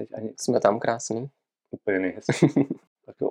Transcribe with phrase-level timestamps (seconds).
[0.00, 1.30] teď ani Jsme tam krásný.
[1.70, 2.46] úplně nejhezčí.
[3.06, 3.30] tak jo.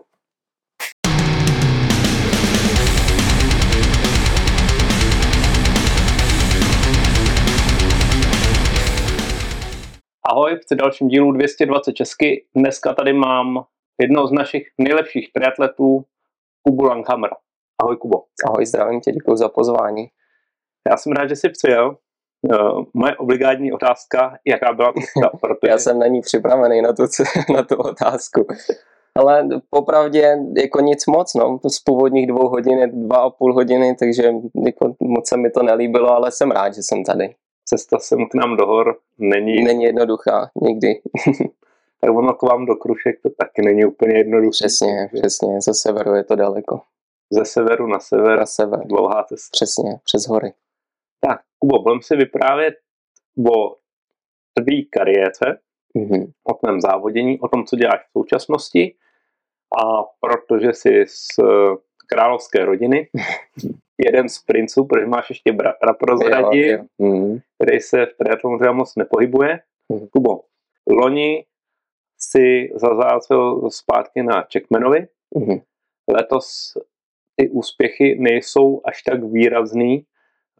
[10.24, 12.46] Ahoj, v dalším dílu 220 Česky.
[12.56, 13.66] Dneska tady mám
[14.02, 16.06] jednoho z našich nejlepších triatletů,
[16.64, 17.36] Kubu Langhamera.
[17.82, 18.24] Ahoj Kubo.
[18.46, 20.08] Ahoj, zdravím tě, děkuji za pozvání.
[20.90, 21.98] Já jsem rád, že jsi přijel.
[22.42, 25.72] Uh, moje obligátní otázka, jaká byla cesta, protože...
[25.72, 27.04] Já jsem na ní připravený, na tu,
[27.54, 28.48] na tu otázku.
[29.16, 31.60] Ale popravdě jako nic moc, no.
[31.68, 34.34] Z původních dvou hodin je dva a půl hodiny, takže
[34.66, 37.36] jako moc se mi to nelíbilo, ale jsem rád, že jsem tady.
[37.66, 39.64] Cesta sem k nám do hor není...
[39.64, 41.02] Není jednoduchá, nikdy.
[42.02, 44.52] tak ono k vám do Krušek to taky není úplně jednoduché.
[44.52, 46.82] Přesně, přesně, ze severu je to daleko.
[47.32, 49.50] Ze severu na sever, Na sever, dlouhá cesta.
[49.52, 50.54] přesně, přes hory.
[51.20, 52.74] Tak, Kubo, budeme si vyprávět
[53.54, 53.76] o
[54.54, 55.60] tvý kariéře,
[55.96, 56.32] Mhm.
[56.44, 58.96] o tvém závodění, o tom, co děláš v současnosti.
[59.84, 61.76] A protože jsi z eh,
[62.08, 63.10] královské rodiny,
[64.06, 67.08] jeden z princů, protože máš ještě bratra prozradit, Jo, jo.
[67.08, 67.40] Mhm.
[67.56, 69.60] který se v triatlonu třeba moc nepohybuje.
[69.90, 70.08] Mhm.
[70.08, 70.42] Kubo,
[70.90, 71.46] loni
[72.20, 75.08] si zazácel zpátky na Czechmanovi.
[75.38, 75.60] Mhm.
[76.10, 76.74] Letos
[77.36, 80.06] ty úspěchy nejsou až tak výrazný.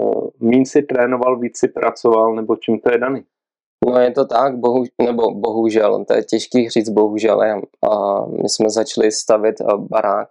[0.04, 3.24] Eh, Mín si trénoval, víc si pracoval, nebo čím to je daný?
[3.88, 7.42] No je to tak, bohu, nebo bohužel, to je těžký říct bohužel.
[7.44, 7.62] já-
[7.92, 10.28] A my jsme začali stavit a, barák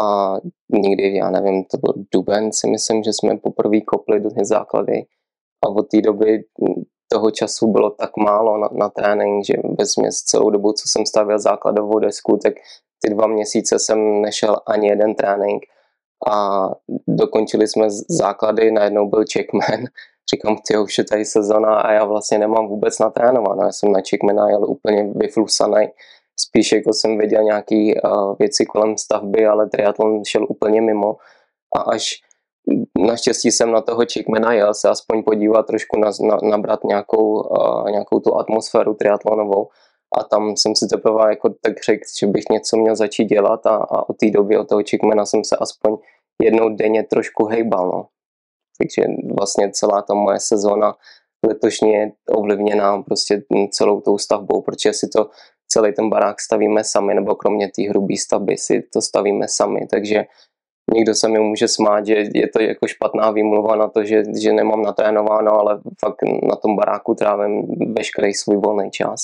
[0.00, 0.34] a
[0.70, 5.04] někdy, já nevím, to byl duben, si myslím, že jsme poprvé kopli do základy
[5.64, 6.32] a od té doby
[6.68, 6.74] m,
[7.12, 11.38] toho času bylo tak málo na, na trénink, že vezměs celou dobu, co jsem stavěl
[11.38, 12.54] základovou desku, tak
[13.04, 15.62] ty dva měsíce jsem nešel ani jeden trénink
[16.28, 16.68] a
[17.08, 19.84] dokončili jsme základy, najednou byl checkman
[20.34, 23.62] říkám, ty už je tady sezona a já vlastně nemám vůbec natrénováno.
[23.62, 25.88] Já jsem na Chickmana jel úplně vyflusaný.
[26.40, 31.16] Spíš jako jsem viděl nějaké uh, věci kolem stavby, ale triatlon šel úplně mimo.
[31.76, 32.22] A až
[32.98, 37.90] naštěstí jsem na toho Chickmana jel se aspoň podívat trošku na, na, nabrat nějakou, uh,
[37.90, 39.68] nějakou tu atmosféru triatlonovou.
[40.18, 43.76] A tam jsem si teprve jako tak řekl, že bych něco měl začít dělat a,
[43.76, 45.96] a od té doby, od toho Chickmana jsem se aspoň
[46.42, 47.86] jednou denně trošku hejbal.
[47.86, 48.06] No.
[48.78, 49.02] Takže
[49.36, 50.94] vlastně celá ta moje sezóna
[51.46, 55.30] letošní je ovlivněná prostě celou tou stavbou, protože si to
[55.68, 60.24] celý ten barák stavíme sami, nebo kromě té hrubé stavby si to stavíme sami, takže
[60.94, 64.52] někdo se mi může smát, že je to jako špatná výmluva na to, že, že
[64.52, 67.62] nemám natrénováno, ale fakt na tom baráku trávím
[67.94, 69.20] veškerý svůj volný čas.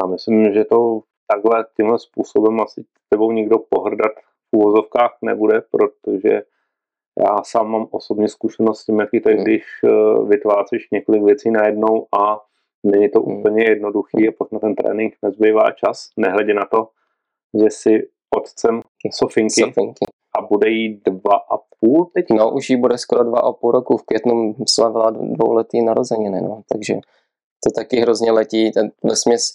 [0.00, 1.00] Já myslím, že to
[1.32, 4.12] takhle tímhle způsobem asi tebou nikdo pohrdat
[4.52, 6.42] v úvozovkách nebude, protože
[7.26, 9.44] já sám mám osobně zkušenost s tím, jaký to je, Hmm.
[9.44, 9.88] když eh,
[10.28, 12.40] vytváříš několik věcí najednou a
[12.86, 13.36] není to Hmm.
[13.38, 16.88] úplně jednoduchý a pak na ten trénink nezbývá čas, nehledě na to,
[17.62, 18.80] že si otcem
[19.10, 20.04] Sofinky Sofinky.
[20.38, 22.26] a bude jí dva a půl teď.
[22.30, 26.62] No, už jí bude skoro dva a půl roku, v květnu slavila dvouletý narozeniny, no,
[26.72, 26.94] takže
[27.64, 28.72] to taky hrozně letí.
[28.72, 29.50] Ten, vesměs,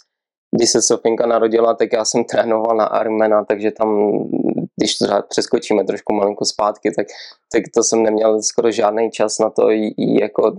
[0.55, 4.11] když se Sofinka narodila, tak já jsem trénoval na Ironmana, takže tam,
[4.75, 7.07] když třeba přeskočíme trošku malinko zpátky, tak,
[7.51, 10.55] tak to jsem neměl skoro žádný čas na to jí, jí jako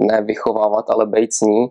[0.00, 1.68] ne vychovávat, ale být s ní.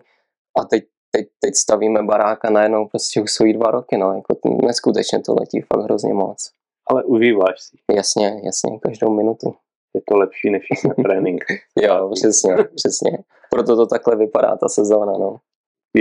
[0.58, 4.34] A teď, teď, teď stavíme barák a najednou prostě už jsou dva roky, no, jako
[4.34, 6.50] to, neskutečně to letí fakt hrozně moc.
[6.90, 7.76] Ale užíváš si.
[7.96, 9.54] Jasně, jasně, každou minutu.
[9.94, 11.44] Je to lepší než na trénink.
[11.82, 13.18] Jo, přesně, přesně.
[13.50, 15.36] Proto to takhle vypadá ta sezóna, no.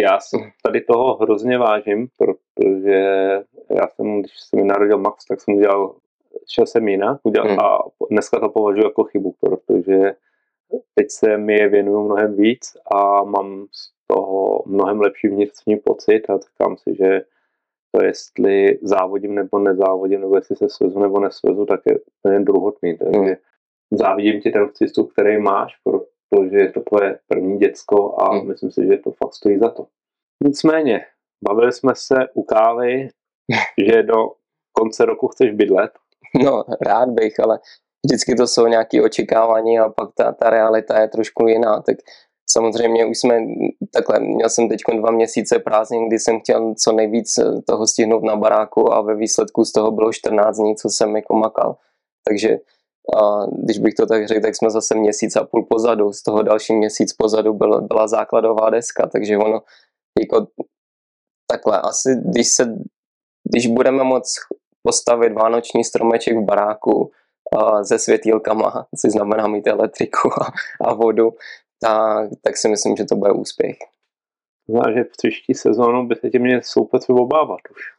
[0.01, 2.99] Já si tady toho hrozně vážím, protože
[3.69, 5.95] já jsem, když se mi narodil Max, tak jsem udělal,
[6.49, 7.59] šel jsem jinak udělal, Hmm.
[7.59, 7.79] a
[8.11, 10.13] dneska to považuji jako chybu, protože
[10.95, 16.29] teď se mi je věnuju mnohem víc a mám z toho mnohem lepší vnitřní pocit
[16.29, 17.21] a říkám si, že
[17.91, 22.97] to jestli závodím nebo nezávodím, nebo jestli se svezu nebo nesvezu, tak je úplně druhotný.
[22.97, 23.35] Takže Hmm.
[23.91, 26.05] závidím ti ten přístup, který máš, protože
[26.51, 28.47] je to tvoje první děcko a Hmm.
[28.47, 29.87] myslím si, že to fakt stojí za to.
[30.43, 31.05] Nicméně,
[31.47, 33.09] bavili jsme se u kávy,
[33.87, 34.31] že do
[34.71, 35.91] konce roku chceš bydlet.
[36.43, 37.59] No, rád bych, ale
[38.05, 41.81] vždycky to jsou nějaké očekávání a pak ta, ta realita je trošku jiná.
[41.81, 41.97] Tak
[42.49, 43.39] samozřejmě už jsme
[43.93, 48.35] takhle, měl jsem teď dva měsíce prázdnin, kdy jsem chtěl co nejvíc toho stihnout na
[48.35, 51.75] baráku a ve výsledku z toho bylo 14 dní, co jsem jako makal.
[52.27, 52.57] Takže
[53.15, 56.13] a když bych to tak řekl, tak jsme zase měsíc a půl pozadu.
[56.13, 59.61] Z toho další měsíc pozadu byla, byla základová deska, takže ono
[60.19, 60.47] jako
[61.51, 62.77] takhle, asi když se,
[63.49, 64.33] když budeme moc
[64.83, 67.11] postavit vánoční stromeček v baráku
[67.57, 70.51] a se světýlkama, což znamená mít elektriku a,
[70.89, 71.31] a vodu,
[71.81, 73.77] tak, tak si myslím, že to bude úspěch.
[74.69, 77.96] Znamená, že v příští sezónu by se tě měl soupec obávat už.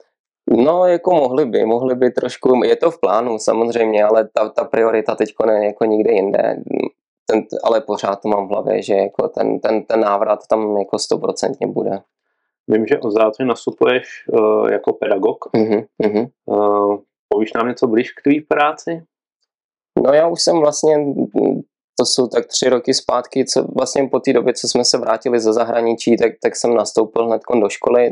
[0.57, 4.65] No, jako mohli by, mohli by trošku, je to v plánu samozřejmě, ale ta, ta
[4.65, 6.57] priorita teď ne jako nikde jinde.
[7.27, 10.99] Ten, ale pořád to mám v hlavě, že jako ten, ten, ten návrat tam jako
[10.99, 12.01] stoprocentně bude.
[12.69, 15.45] Vím, že o září nastupuješ uh, jako pedagog.
[15.55, 16.29] Uh-huh, uh-huh.
[16.47, 16.99] Uh,
[17.29, 19.03] povíš nám něco blíž k tvý práci?
[20.05, 20.97] No já už jsem vlastně,
[21.99, 25.41] to jsou tak tři roky zpátky, co vlastně po té době, co jsme se vrátili
[25.41, 28.11] ze zahraničí, tak, tak jsem nastoupil hned do školy,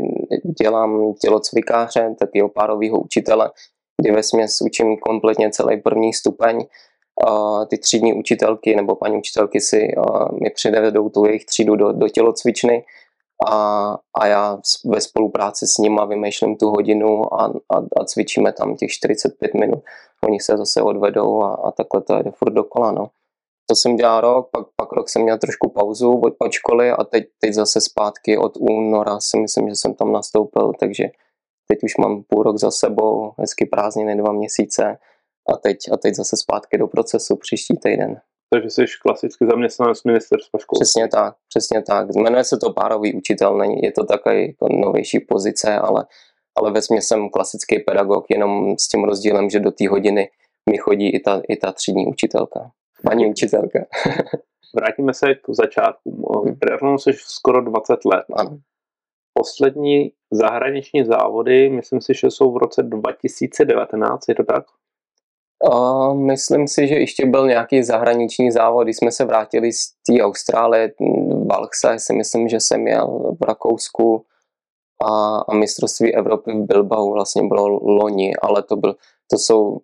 [0.63, 3.51] dělám tělocvikáře, takového párového učitele,
[4.03, 6.67] kdy ve směs učím kompletně celý první stupeň.
[7.71, 9.89] ty třídní učitelky nebo paní učitelky si
[10.43, 12.85] mi přivedou tu jejich třídu do, do tělocvičny
[13.51, 18.77] a, a já ve spolupráci s nima vymýšlím tu hodinu a, a, a cvičíme tam
[18.77, 19.85] těch 45 minut.
[20.25, 22.93] Oni se zase odvedou a, a takhle to jde furt dokola.
[22.93, 23.11] No.
[23.69, 27.05] To jsem dělal rok, pak, pak rok jsem měl trošku pauzu od, od školy a
[27.05, 31.05] teď, teď zase zpátky od února si myslím, že jsem tam nastoupil, takže
[31.69, 34.99] teď už mám půl rok za sebou, hezky prázdniny, dva měsíce
[35.49, 38.21] a teď, a teď zase zpátky do procesu příští týden.
[38.51, 40.85] Takže jsi klasicky zaměstnanec ministerstva školství.
[40.85, 42.09] Přesně tak, přesně tak.
[42.15, 46.07] Jmenuje se to párový učitel, není, je to takový jako novější pozice, ale,
[46.55, 50.31] ale ve jsem klasický pedagog, jenom s tím rozdílem, že do té hodiny
[50.71, 52.71] mi chodí i ta, i ta třídní učitelka,
[53.09, 53.79] paní učitelka.
[54.77, 56.11] Vrátíme se k začátku.
[56.61, 58.25] Triathlonu jsi skoro 20 let.
[58.37, 58.59] Ano.
[59.35, 64.65] Poslední zahraniční závody, myslím si, že jsou v roce 2019, je to tak?
[65.73, 70.23] Uh, myslím si, že ještě byl nějaký zahraniční závod, když jsme se vrátili z té
[70.23, 70.93] Austrálie,
[71.47, 74.25] Valchse, si myslím, že jsem jel v Rakousku
[75.05, 78.95] a, a mistrovství Evropy v Bilbao vlastně bylo loni, ale to, byl,
[79.31, 79.79] to jsou,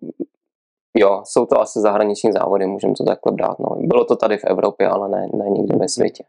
[0.97, 3.59] jo, jsou to asi zahraniční závody, můžeme to takhle brát.
[3.59, 3.75] No.
[3.79, 6.23] Bylo to tady v Evropě, ale ne, ne nikde ve světě.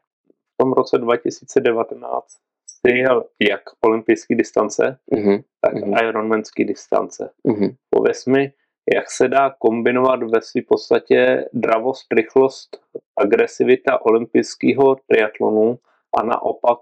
[0.55, 2.27] V tom roce 2019
[2.67, 5.45] jsi jel jak olympijský distance, uh-huh.
[5.61, 6.09] tak uh-huh.
[6.09, 7.31] ironmanský distance.
[7.49, 7.77] Uh-huh.
[7.91, 8.53] Pověz mi,
[8.95, 12.81] jak se dá kombinovat ve své podstatě dravost, rychlost,
[13.17, 15.79] agresivita olympijského triatlonu
[16.19, 16.79] a naopak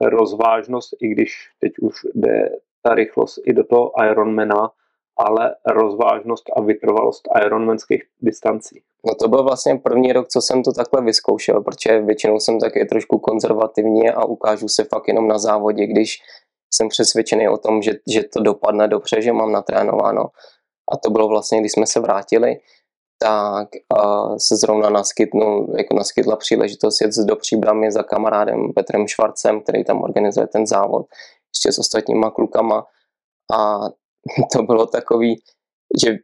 [0.00, 2.50] rozvážnost, i když teď už jde
[2.82, 4.70] ta rychlost i do toho Ironmana,
[5.16, 8.82] ale rozvážnost a vytrvalost Ironmanských distancí.
[9.06, 12.84] No to byl vlastně první rok, co jsem to takhle vyzkoušel, protože většinou jsem taky
[12.84, 16.18] trošku konzervativní a ukážu se fakt jenom na závodě, když
[16.74, 20.26] jsem přesvědčený o tom, že, že to dopadne dobře, že mám natrénováno
[20.92, 22.60] a to bylo vlastně, když jsme se vrátili,
[23.18, 23.68] tak
[23.98, 29.84] uh, se zrovna naskytnul, jako naskytla příležitost jet do Příbramy za kamarádem Petrem Švarcem, který
[29.84, 31.06] tam organizuje ten závod,
[31.54, 32.86] ještě s ostatníma klukama
[33.54, 33.80] a
[34.52, 35.42] to bylo takový,
[36.04, 36.16] že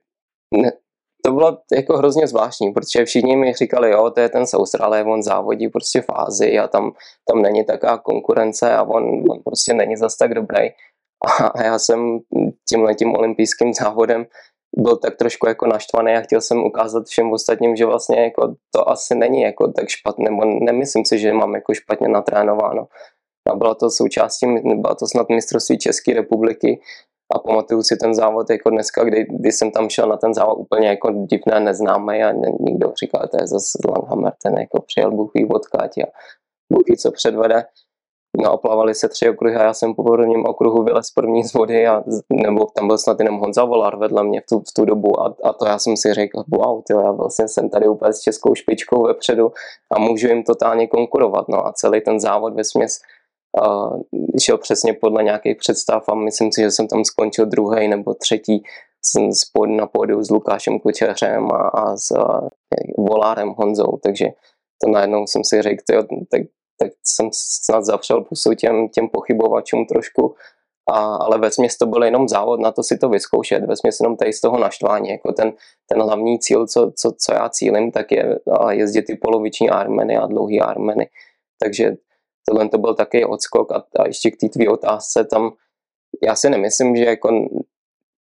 [1.24, 5.04] to bylo jako hrozně zvláštní, protože všichni mi říkali, jo, to je ten z Austrálie,
[5.04, 6.92] on závodí prostě v Ázii a tam,
[7.30, 10.68] tam není taková konkurence a on, on prostě není zas tak dobrý.
[11.54, 12.18] A já jsem
[12.68, 14.26] tímhle tím olympijským závodem
[14.76, 18.88] byl tak trošku jako naštvaný a chtěl jsem ukázat všem ostatním, že vlastně jako to
[18.88, 22.86] asi není jako tak špatné, nebo nemyslím si, že mám jako špatně natrénováno.
[23.50, 26.80] A byla to součástí, byla to snad mistrovství České republiky
[27.32, 30.58] a pamatuju si ten závod jako dneska, kdy, kdy jsem tam šel na ten závod
[30.58, 35.30] úplně jako divné, neznámý a někdo říkal, to je zase Langhammer, ten jako přijel Bůh
[35.34, 36.06] ví odkáť a
[36.72, 37.64] Bůh ví, co předvede.
[38.42, 42.02] Naoplavali se tři okruhy a já jsem po prvním okruhu vylez první z vody a,
[42.32, 45.34] nebo tam byl snad jenom Honza Volar vedle mě v tu, v tu dobu a,
[45.44, 48.54] a to já jsem si řekl, wow, tyjo, já vlastně jsem tady úplně s českou
[48.54, 49.52] špičkou vepředu
[49.90, 53.00] a můžu jim totálně konkurovat, no a celý ten závod ve směs
[54.40, 58.62] šel přesně podle nějakých představ a myslím si, že jsem tam skončil druhý nebo třetí.
[59.04, 62.48] Jsem spod na pódiu s Lukášem Kučeřem a, a s uh,
[63.06, 64.26] Volárem Honzou, takže
[64.84, 66.42] to najednou jsem si řekl, tyjo, tak
[66.82, 70.34] tak jsem snad zapřel pusu těm, těm pochybovačům trošku,
[70.90, 74.32] a, ale ve to byl jenom závod na to si to vyzkoušet, ve jenom tady
[74.32, 75.52] z toho naštvání, jako ten,
[75.88, 78.38] ten hlavní cíl, co, co, co já cílim, tak je
[78.70, 81.08] jezdit ty poloviční armeny a dlouhý armeny,
[81.62, 81.96] takže
[82.48, 85.52] tohle to byl taky odskok a, a ještě k té tvý otázce tam,
[86.22, 87.48] já si nemyslím, že jako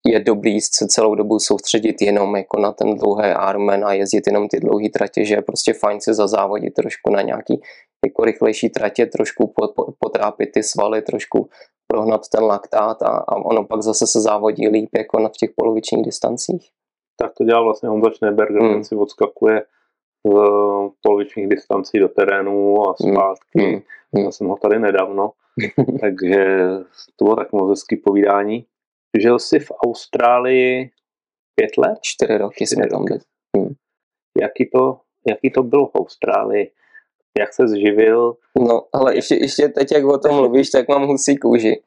[0.08, 4.48] je dobrý se celou dobu soustředit jenom jako na ten dlouhý Ironman a jezdit jenom
[4.48, 7.62] ty dlouhé tratě, že je prostě fajn se zazávodit trošku na nějaký
[8.06, 9.54] jako rychlejší tratě, trošku
[10.00, 11.50] potrápit ty svaly, trošku
[11.88, 16.06] prohnat ten laktát a, a ono pak zase se závodí líp jako na těch polovičních
[16.06, 16.70] distancích.
[17.18, 18.74] Tak to dělá vlastně Honza Schneeberger, hmm.
[18.74, 19.62] ten si odskakuje
[21.02, 23.14] polovičních distancí do terénu a hmm.
[23.14, 23.84] zpátky.
[24.14, 24.26] Hmm.
[24.26, 25.32] Já jsem ho tady nedávno,
[26.02, 26.46] takže
[27.16, 28.66] to bylo tak moc hezký povídání.
[29.22, 30.90] Žil jsi v Austrálii
[31.56, 31.98] pět let?
[32.02, 33.20] Čtyři roky jsme tam byli.
[33.58, 33.74] Hmm.
[34.42, 36.72] Jaký, to, jaký to bylo v Austrálii?
[37.40, 38.36] jak se zživil?
[38.60, 41.82] No, ale ještě, ještě teď, jak o tom mluvíš, tak mám husí kůži.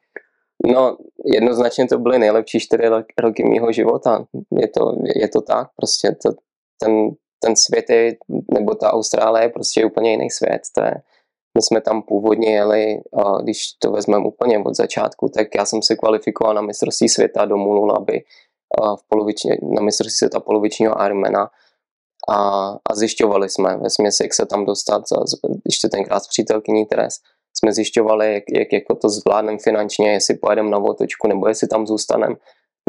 [0.72, 2.84] No, jednoznačně to byly nejlepší čtyři
[3.18, 4.26] roky mého života.
[4.60, 6.30] Je to, je to tak, prostě to,
[6.82, 7.10] ten,
[7.42, 8.16] ten svět je,
[8.52, 10.62] nebo ta Austrálie je prostě úplně jiný svět.
[10.74, 10.94] To je,
[11.58, 13.00] my jsme tam původně jeli,
[13.42, 17.56] když to vezmeme úplně od začátku, tak já jsem se kvalifikoval na mistrovství světa do
[17.56, 18.24] Mulu, aby
[18.80, 21.50] v polovičně, na mistrovství světa polovičního Ironmana
[22.28, 25.02] a, a zjišťovali jsme ve směs, jak se tam dostat,
[25.66, 27.14] ještě tenkrát s přítelkyní Teres,
[27.56, 31.86] jsme zjišťovali, jak, jak jako to zvládneme finančně, jestli pojedeme na otočku nebo jestli tam
[31.86, 32.34] zůstaneme.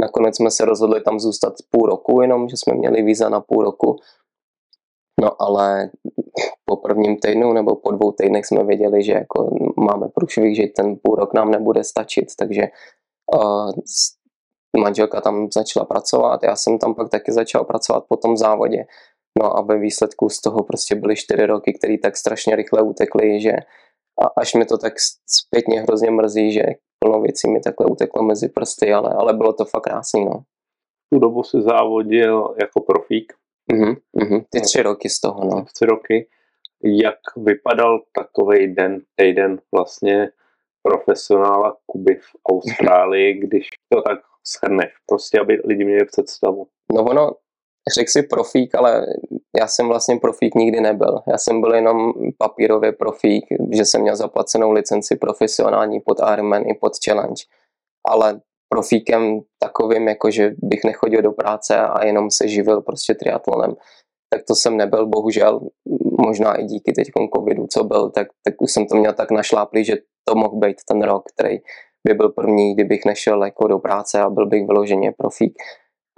[0.02, 3.64] Nakonec jsme se rozhodli tam zůstat půl roku, jenom že jsme měli víza na půl
[3.64, 3.96] roku.
[5.22, 5.90] No ale
[6.66, 10.96] po prvním týdnu nebo po dvou týdnech jsme věděli, že jako máme průšvih, že ten
[11.04, 12.62] půl rok nám nebude stačit, takže
[13.36, 13.72] uh,
[14.78, 18.86] manželka tam začala pracovat, já jsem tam pak taky začal pracovat po tom závodě.
[19.40, 23.42] No a ve výsledku z toho prostě byly čtyři roky, které tak strašně rychle utekly,
[23.42, 23.52] že
[24.22, 24.94] a až mi to tak
[25.30, 26.64] zpětně hrozně mrzí, že
[27.00, 30.44] plno věcí mi takhle uteklo mezi prsty, ale, ale bylo to fakt krásný, no.
[31.14, 33.34] Tu dobu si závodil jako profík.
[33.72, 35.66] Mhm, mhm, ty tři roky z toho, no.
[35.74, 36.28] Tři roky.
[36.84, 40.30] Jak vypadal takový den, týden vlastně
[40.84, 46.68] profesionála Kuby v Austrálii, když to tak shrneš, prostě aby lidi měli představu.
[46.94, 47.32] No ono,
[47.96, 49.06] řekl si profík, ale
[49.60, 51.20] já jsem vlastně profík nikdy nebyl.
[51.28, 56.74] Já jsem byl jenom papírově profík, že jsem měl zaplacenou licenci profesionální pod Ironman i
[56.74, 57.44] pod Challenge.
[58.08, 63.76] Ale profíkem takovým, jako že bych nechodil do práce a jenom se živil prostě triatlonem,
[64.30, 65.60] tak to jsem nebyl, bohužel,
[66.26, 69.86] možná i díky teď covidu, co byl, tak, tak už jsem to měl tak našláplý,
[69.86, 69.96] že
[70.28, 71.58] to mohl být ten rok, který
[72.08, 75.54] by byl první, kdybych nešel jako do práce a byl bych vyloženě profík.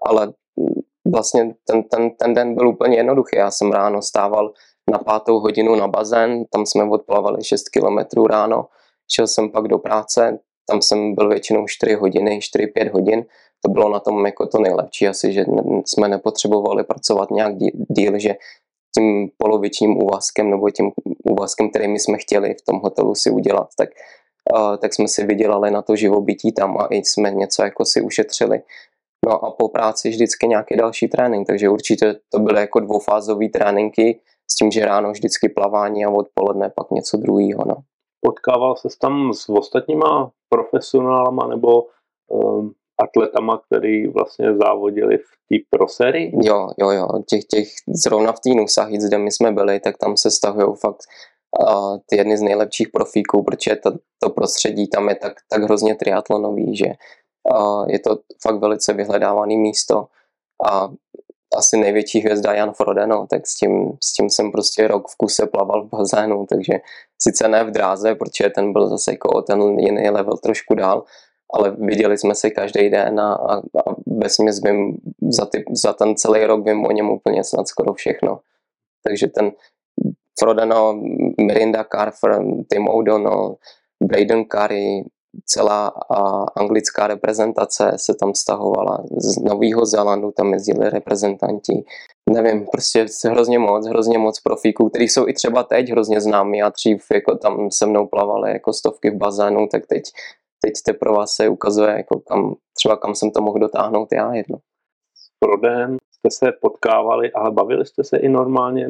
[0.05, 0.33] Ale
[1.11, 3.35] vlastně ten, ten, ten den byl úplně jednoduchý.
[3.37, 4.53] Já jsem ráno stával
[4.91, 8.65] na pátou hodinu na bazén, tam jsme odplavali 6 kilometrů ráno,
[9.11, 13.25] šel jsem pak do práce, tam jsem byl většinou 4 hodiny, 4-5 hodin,
[13.65, 15.45] to bylo na tom jako to nejlepší asi, že
[15.85, 17.55] jsme nepotřebovali pracovat nějak
[17.89, 18.35] díl, že
[18.97, 20.91] tím polovičním úvazkem nebo tím
[21.23, 23.89] úvazkem, který my jsme chtěli v tom hotelu si udělat, tak,
[24.53, 28.01] uh, tak jsme si vydělali na to živobytí tam a i jsme něco jako si
[28.01, 28.61] ušetřili.
[29.25, 34.19] No a po práci vždycky nějaký další trénink, takže určitě to byly jako dvoufázové tréninky
[34.51, 37.63] s tím, že ráno vždycky plavání a odpoledne pak něco druhého.
[37.67, 37.75] No.
[38.27, 41.83] Potkával se tam s ostatníma profesionálama nebo
[42.27, 46.31] um, atletama, který vlastně závodili v té proserii?
[46.43, 47.07] Jo, jo, jo.
[47.29, 51.01] Těch, těch, zrovna v té Nusahic, kde my jsme byli, tak tam se stahují fakt
[51.61, 53.91] uh, ty jedny z nejlepších profíků, protože to,
[54.23, 56.85] to prostředí tam je tak, tak hrozně triatlonový, že
[57.87, 60.05] je to fakt velice vyhledávané místo
[60.69, 60.89] a
[61.55, 65.47] asi největší hvězda Jan Frodeno, tak s tím, s tím jsem prostě rok v kuse
[65.47, 66.73] plaval v bazénu, takže
[67.19, 71.03] sice ne v dráze, protože ten byl zase jako ten jiný level trošku dál,
[71.53, 74.97] ale viděli jsme se každý den a, a, a vesměs vím,
[75.29, 78.39] za, ty, za ten celý rok vím o něm úplně snad skoro všechno.
[79.03, 79.51] Takže ten
[80.39, 80.93] Frodeno,
[81.41, 83.55] Mirinda Carver, Tim O'Donnell,
[84.03, 85.03] Braden Curry,
[85.45, 85.87] celá
[86.55, 89.03] anglická reprezentace se tam stahovala.
[89.17, 91.83] Z Nového Zélandu tam jezdili reprezentanti.
[92.29, 96.69] Nevím, prostě hrozně moc, hrozně moc profíků, kteří jsou i třeba teď hrozně známí a
[96.69, 100.03] dřív jako tam se mnou plavali jako stovky v bazénu, tak teď,
[100.61, 104.57] teď teprve se ukazuje, jako kam, třeba kam jsem to mohl dotáhnout já jedno.
[105.39, 108.87] Pro den jste se potkávali, ale bavili jste se i normálně?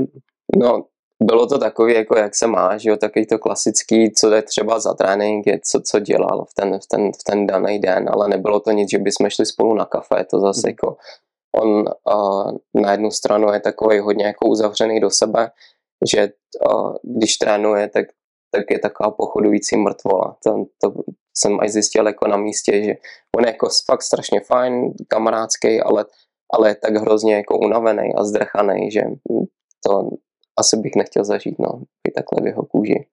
[0.58, 0.86] No,
[1.24, 4.94] bylo to takový, jako jak se máš, jo, takový to klasický, co je třeba za
[4.94, 8.60] trénink, je co, co dělal v ten, v, ten, v ten daný den, ale nebylo
[8.60, 10.70] to nic, že bychom šli spolu na kafe, to zase mm.
[10.70, 10.98] jako
[11.56, 15.52] on uh, na jednu stranu je takový hodně jako uzavřený do sebe,
[16.12, 16.30] že
[16.70, 18.06] uh, když trénuje, tak,
[18.52, 20.38] tak je taková pochodující mrtvola.
[20.44, 20.94] To, to
[21.38, 22.94] jsem až zjistil jako na místě, že
[23.38, 26.06] on je jako fakt strašně fajn, kamarádský, ale,
[26.54, 29.02] ale je tak hrozně jako unavený a zdrchaný, že
[29.88, 30.10] to
[30.58, 33.06] asi bych nechtěl zažít, no, i takhle v jeho kůži.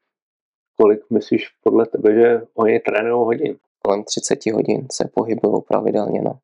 [0.81, 3.57] Kolik myslíš podle tebe, že oni trénují hodin?
[3.85, 6.39] Kolem 30 hodin se pohybují pravidelně, no.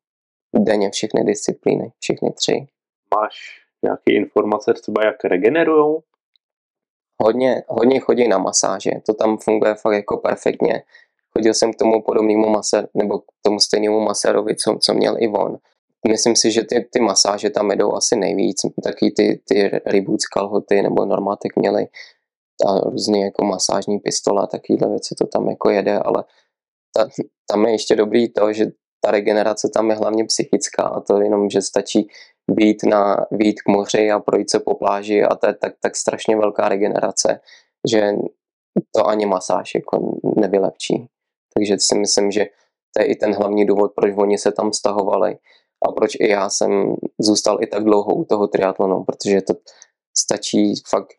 [0.55, 2.67] Denně všechny disciplíny, všechny tři.
[3.15, 3.35] Máš
[3.83, 5.97] nějaké informace třeba, jak regenerují?
[7.23, 10.83] Hodně, hodně chodí na masáže, to tam funguje fakt jako perfektně.
[11.33, 15.27] Chodil jsem k tomu podobnému masér, nebo k tomu stejnému masérovi, co, co měl i
[15.27, 15.57] on
[16.07, 18.61] myslím si, že ty, ty masáže tam jedou asi nejvíc.
[18.83, 21.87] Taky ty, ty reboots kalhoty nebo Normatek měly
[22.67, 26.23] a různé jako masážní pistole a takovéhle věci to tam jako jede, ale
[26.95, 27.07] ta,
[27.49, 28.65] tam je ještě dobrý to, že
[29.05, 32.07] ta regenerace tam je hlavně psychická a to jenom, že stačí
[32.51, 35.95] být, na, být k moři a projít se po pláži a to je tak, tak
[35.95, 37.39] strašně velká regenerace,
[37.91, 38.11] že
[38.95, 41.07] to ani masáž jako nevylepší.
[41.53, 42.45] Takže si myslím, že
[42.95, 45.37] to je i ten hlavní důvod, proč oni se tam stahovali
[45.87, 49.53] a proč i já jsem zůstal i tak dlouho u toho triatlonu, protože to
[50.17, 51.13] stačí fakt,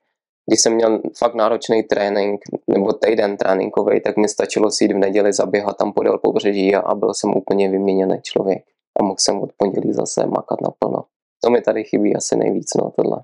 [0.47, 4.99] když jsem měl fakt náročný trénink nebo týden tréninkový, tak mi stačilo si jít v
[4.99, 8.63] neděli zaběhat tam podél pobřeží a, a byl jsem úplně vyměněný člověk
[9.01, 11.05] a mohl jsem od pondělí zase makat naplno.
[11.45, 13.23] To mi tady chybí asi nejvíc, no tohle.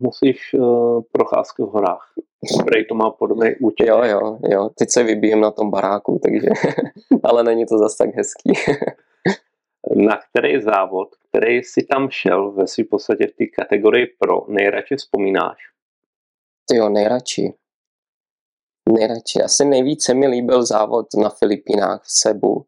[0.00, 2.12] Musíš uh, procházky v horách.
[2.64, 3.86] Prej to má podobný útěk.
[3.88, 4.70] Jo, jo, jo.
[4.78, 6.48] Teď se vybíjem na tom baráku, takže...
[7.22, 8.52] ale není to zas tak hezký.
[9.96, 14.96] na který závod, který si tam šel ve své podstatě v té kategorii pro, nejradši
[14.96, 15.58] vzpomínáš?
[16.72, 17.52] Jo, nejradši.
[18.88, 19.42] Nejradši.
[19.42, 22.66] Asi nejvíce mi líbil závod na Filipínách v Sebu,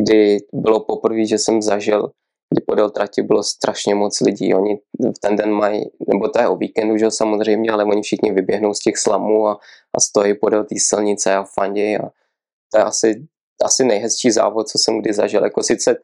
[0.00, 2.10] kdy bylo poprvé, že jsem zažil,
[2.50, 4.54] kdy podél trati bylo strašně moc lidí.
[4.54, 4.78] Oni
[5.16, 8.74] v ten den mají, nebo to je o víkendu, že samozřejmě, ale oni všichni vyběhnou
[8.74, 9.58] z těch slamů a,
[9.96, 11.96] a stojí podél té silnice a fandí.
[11.96, 12.10] A
[12.72, 13.26] to je asi,
[13.64, 15.44] asi nejhezčí závod, co jsem kdy zažil.
[15.44, 15.96] Jako sice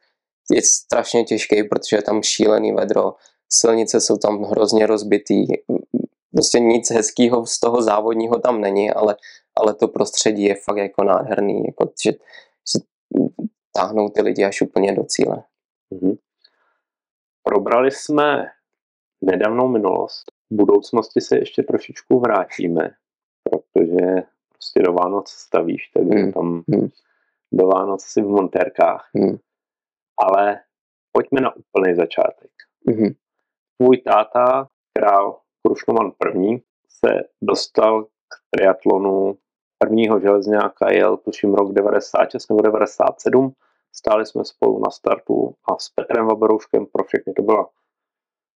[0.50, 3.14] je strašně těžký, protože je tam šílený vedro,
[3.48, 5.46] silnice jsou tam hrozně rozbitý,
[6.32, 9.16] prostě nic hezkého z toho závodního tam není, ale,
[9.56, 12.84] ale to prostředí je fakt jako nádherný, jako, že, že
[13.72, 15.42] táhnou ty lidi až úplně do cíle.
[15.92, 16.18] Mm-hmm.
[17.42, 18.46] Probrali jsme
[19.22, 20.24] nedávnou minulost.
[20.50, 22.90] V budoucnosti se ještě trošičku vrátíme,
[23.42, 26.32] protože prostě do Vánoc stavíš, takže mm.
[26.32, 26.88] tam mm.
[27.52, 29.10] do Vánoc si v montérkách.
[29.14, 29.38] Mm.
[30.20, 30.60] Ale
[31.12, 32.50] pojďme na úplný začátek.
[32.88, 33.14] Mm-hmm.
[33.80, 34.66] Tvůj táta,
[34.98, 37.08] král Krušnovan první, se
[37.42, 39.38] dostal k triatlonu
[39.78, 43.52] prvního železňáka, jel tuším rok 96 nebo 97.
[43.92, 47.68] Stáli jsme spolu na startu a s Petrem Vaborouškem pro všechny to byla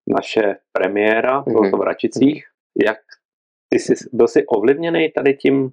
[0.08, 1.80] naše premiéra, bylo to v mhm.
[1.80, 2.46] Račicích.
[2.84, 2.98] Jak
[3.68, 5.70] ty jsi, byl jsi ovlivněný tady tím,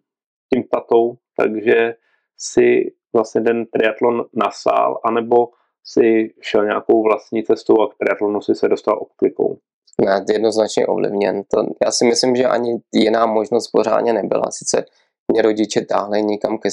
[0.54, 1.96] tím tatou, takže
[2.38, 5.48] si vlastně ten triatlon nasál, anebo
[5.86, 9.58] si šel nějakou vlastní cestou a k triatlonu si se dostal obklikou?
[10.06, 11.44] Ne, jednoznačně ovlivněn.
[11.44, 14.52] To, já si myslím, že ani jiná možnost pořádně nebyla.
[14.52, 14.86] Sice
[15.32, 16.70] mě rodiče táhli někam ke,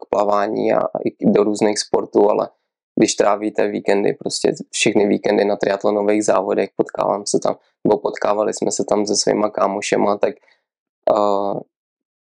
[0.00, 2.48] k plavání a i do různých sportů, ale
[2.98, 8.70] když trávíte víkendy, prostě všechny víkendy na triatlonových závodech, potkávám se tam, nebo potkávali jsme
[8.70, 10.34] se tam se svýma kámošema, tak,
[11.16, 11.60] uh,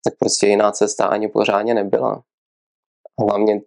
[0.06, 2.24] tak prostě jiná cesta ani pořádně nebyla.
[3.20, 3.62] Hlavně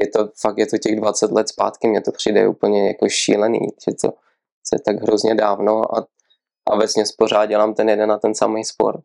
[0.00, 3.58] je to fakt, je to těch 20 let zpátky, mně to přijde úplně jako šílený,
[3.60, 4.12] že to
[4.72, 6.06] je tak hrozně dávno a,
[6.70, 9.04] a vesně pořád dělám ten jeden a ten samý sport.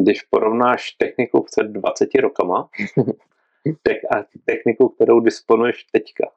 [0.00, 2.68] Když porovnáš techniku před 20 rokama
[4.10, 6.30] a techniku, kterou disponuješ teďka?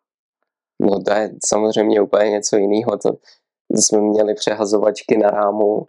[0.82, 2.98] No to je samozřejmě úplně něco jiného.
[2.98, 3.18] To,
[3.76, 5.88] jsme měli přehazovačky na rámu,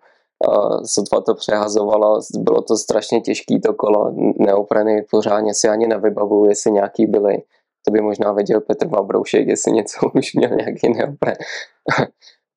[0.85, 6.73] sotva to přehazovalo, bylo to strašně těžký to kolo, neoprany pořádně si ani nevybavuju, jestli
[6.73, 7.43] nějaký byly.
[7.85, 11.35] To by možná věděl Petr Vabroušek, jestli něco už měl nějaký neopren.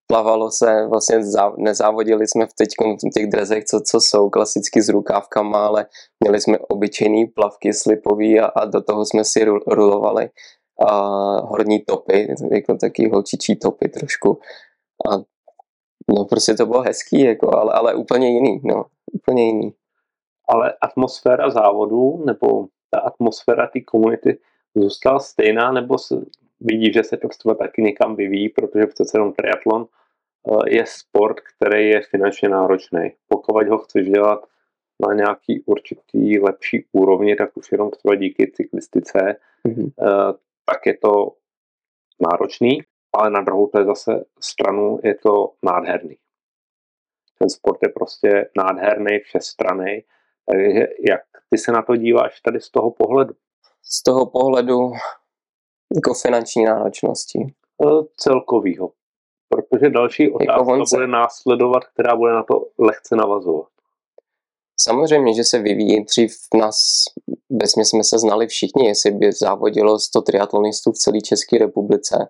[0.08, 1.20] Plavalo se, vlastně
[1.58, 5.86] nezávodili jsme v teď v těch drezech, co, co jsou klasicky s rukávkama, ale
[6.20, 10.30] měli jsme obyčejný plavky slipový a, a do toho jsme si rulovali
[10.88, 10.92] a
[11.42, 14.40] horní topy, jako taky holčičí topy trošku.
[15.12, 15.18] A
[16.18, 19.74] no prostě to bylo hezký, jako, ale, ale úplně jiný, no, úplně jiný.
[20.50, 24.40] Ale atmosféra závodu, nebo ta atmosféra té komunity
[24.76, 25.96] zůstala stejná, nebo
[26.60, 31.40] vidí, že se to třeba taky někam vyvíjí, protože přece jenom triatlon eh, je sport,
[31.40, 33.12] který je finančně náročný.
[33.28, 34.46] Pokud ho chceš dělat
[35.08, 39.36] na nějaký určitý lepší úrovni, tak už jenom třeba díky cyklistice,
[39.68, 39.92] mm-hmm.
[40.66, 41.32] tak je to
[42.32, 42.82] náročný,
[43.14, 46.18] ale na druhou té zase stranu je to nádherný.
[47.40, 50.04] Ten sport je prostě nádherný, všestranný,
[50.52, 53.34] takže jak ty se na to díváš tady z toho pohledu?
[53.84, 54.92] Z toho pohledu
[55.96, 57.40] jako finanční náročnosti?
[57.40, 57.86] E,
[58.18, 58.92] celkovýho.
[59.50, 63.68] Protože další jako otázka jako bude následovat, která bude na to lehce navazovat.
[64.80, 66.04] Samozřejmě, že se vyvíjí.
[66.04, 67.04] Dřív nás,
[67.50, 72.28] vesmě jsme se znali všichni, jestli by závodilo 100 triatlonistů v celé České republice,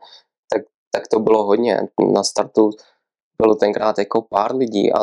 [0.53, 0.61] tak,
[0.91, 1.79] tak to bylo hodně.
[2.13, 2.69] Na startu
[3.41, 4.99] bylo tenkrát jako pár lidí a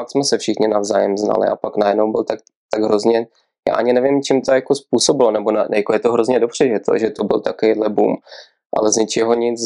[0.00, 2.38] fakt jsme se všichni navzájem znali a pak najednou byl tak,
[2.70, 3.26] tak hrozně
[3.68, 6.78] já ani nevím, čím to jako způsobilo, nebo na, jako je to hrozně dobře, že
[6.78, 8.16] to, že to byl takovýhle boom,
[8.76, 9.60] ale z ničeho nic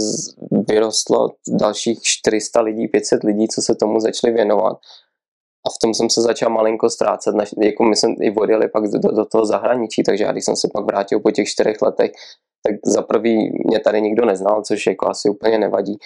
[0.68, 4.76] vyrostlo dalších 400 lidí, 500 lidí, co se tomu začali věnovat.
[5.66, 9.12] A v tom jsem se začal malinko ztrácet, jako my jsme i odjeli pak do,
[9.12, 12.10] do toho zahraničí, takže já když jsem se pak vrátil po těch čtyřech letech,
[12.66, 15.98] tak za prvý mě tady nikdo neznal, což jako asi úplně nevadí,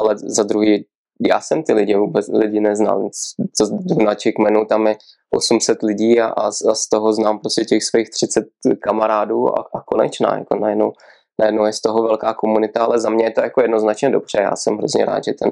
[0.00, 0.86] ale za druhý
[1.20, 3.08] já jsem ty lidi vůbec lidi neznal.
[3.54, 4.96] Co na Chickmanu tam je
[5.34, 8.44] 800 lidí a, a, z toho znám prostě těch svých 30
[8.82, 10.92] kamarádů a, a konečná, jako najednou,
[11.40, 14.38] najednou je z toho velká komunita, ale za mě je to jako jednoznačně dobře.
[14.40, 15.50] Já jsem hrozně rád, že ten,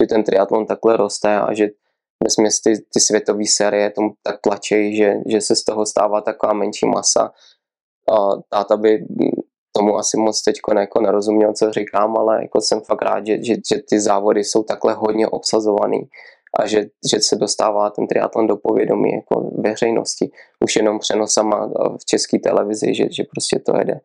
[0.00, 1.68] že ten triatlon takhle roste a že
[2.24, 6.52] vesměs ty, ty světové série tomu tak tlačí, že, že se z toho stává taková
[6.52, 7.32] menší masa.
[8.12, 9.06] A táta by
[9.72, 13.54] tomu asi moc teď jako nerozuměl, co říkám, ale jako jsem fakt rád, že, že,
[13.68, 16.08] že ty závody jsou takhle hodně obsazovaný
[16.58, 20.30] a že, že se dostává ten triatlon do povědomí jako veřejnosti.
[20.64, 24.00] Už jenom přenosama v české televizi, že, že prostě to jede.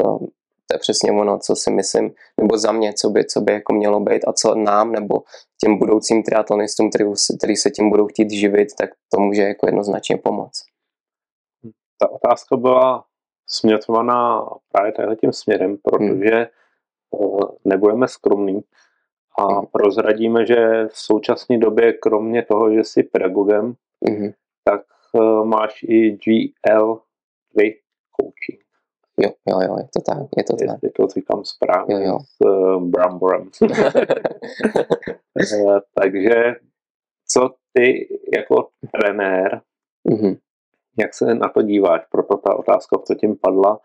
[0.00, 0.18] To,
[0.66, 3.72] to je přesně ono, co si myslím, nebo za mě, co by, co by jako
[3.72, 5.22] mělo být a co nám nebo
[5.64, 7.04] těm budoucím triatlonistům, který,
[7.38, 10.62] který se tím budou chtít živit, tak to může jako jednoznačně pomoct.
[11.98, 13.04] Ta otázka byla
[13.46, 16.46] směřovaná právě tady tím směrem, protože hmm.
[17.64, 18.60] nebudeme skromní
[19.38, 19.66] a hmm.
[19.72, 23.74] prozradíme, že v současné době, kromě toho, že jsi pedagogem,
[24.08, 24.30] hmm.
[24.64, 24.80] tak
[25.12, 27.74] uh, máš i GL3
[28.20, 28.62] coaching.
[29.18, 30.78] Jo, jo, jo, je to tak, je to tak.
[30.82, 32.18] Je to říkám správně jo, jo.
[32.20, 33.50] s uh, Bramborem.
[35.94, 36.54] Takže
[37.28, 39.60] co ty jako trenér
[40.10, 40.36] mm-hmm
[40.98, 43.80] jak se na to díváš, proto ta otázka tím padla.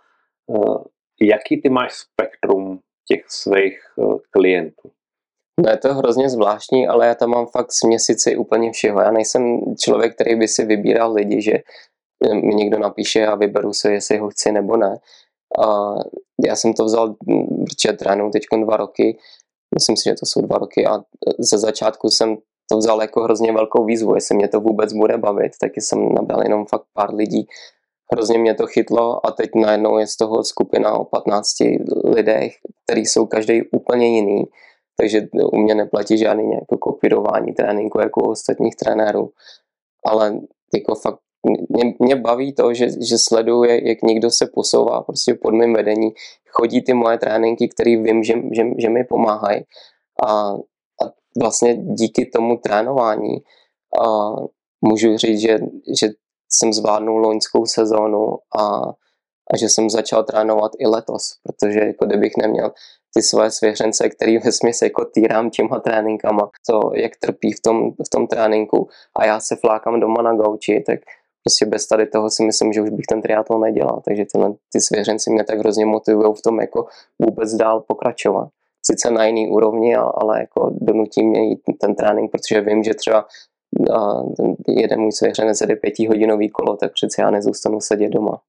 [0.55, 0.83] Eh,
[1.21, 4.91] jaký ty máš spektrum těch svých eh, klientů?
[5.63, 9.01] No je to hrozně zvláštní, ale já tam mám fakt směsici úplně všeho.
[9.01, 13.73] Já nejsem člověk, který by si vybíral lidi, že eh, mi někdo napíše a vyberu
[13.73, 14.97] si, jestli ho chci nebo ne.
[15.63, 15.93] A
[16.45, 19.17] já jsem to vzal, hm, protože trénu teď dva roky,
[19.75, 20.99] myslím si, že to jsou dva roky a
[21.39, 22.37] ze začátku jsem
[22.69, 26.43] to vzal jako hrozně velkou výzvu, jestli mě to vůbec bude bavit, taky jsem nabral
[26.43, 27.47] jenom fakt pár lidí.
[28.11, 31.47] Hrozně mě to chytlo a teď najednou je z toho skupina o 15
[32.03, 32.53] lidech,
[32.83, 34.43] který jsou každý úplně jiný,
[34.97, 39.29] takže u mě neplatí žádný nějaké kopírování tréninku jako u ostatních trenérů,
[40.05, 40.39] ale
[40.73, 41.19] jako fakt
[41.69, 46.11] mě, mě baví to, že, že sleduju, jak někdo se posouvá prostě pod mým vedení,
[46.49, 49.63] chodí ty moje tréninky, které vím, že, že, že mi pomáhají.
[50.27, 50.53] A
[51.39, 53.37] vlastně díky tomu trénování
[54.01, 54.31] a
[54.81, 55.59] můžu říct, že,
[55.99, 56.07] že
[56.51, 58.79] jsem zvládnul loňskou sezónu a,
[59.53, 62.71] a že jsem začal trénovat i letos, protože jako kdybych neměl
[63.13, 67.91] ty svoje svěřence, který ve smyslu jako týrám těma tréninkama, to jak trpí v tom,
[67.91, 70.99] v tom tréninku a já se flákám doma na gauči, tak
[71.43, 74.81] prostě bez tady toho si myslím, že už bych ten triatlon nedělal, takže tyhle, ty
[74.81, 76.85] svěřenci mě tak hrozně motivují v tom jako
[77.19, 78.49] vůbec dál pokračovat
[78.91, 83.27] sice na jiný úrovni, ale jako donutí mě jít ten trénink, protože vím, že třeba
[84.67, 88.41] jeden můj svěřenec jede pětihodinový kolo, tak přeci já nezůstanu sedět doma.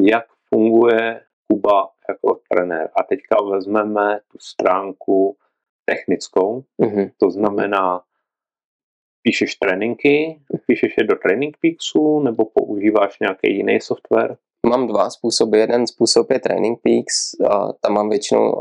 [0.00, 2.90] Jak funguje Kuba jako trenér?
[3.00, 5.36] A teďka vezmeme tu stránku
[5.84, 7.10] technickou, mm-hmm.
[7.16, 8.02] to znamená,
[9.22, 14.36] píšeš tréninky, píšeš je do Training Peaksu, nebo používáš nějaký jiný software?
[14.66, 15.60] Mám dva způsoby.
[15.60, 17.34] Jeden způsob je Training Peaks.
[17.50, 18.54] A tam mám většinou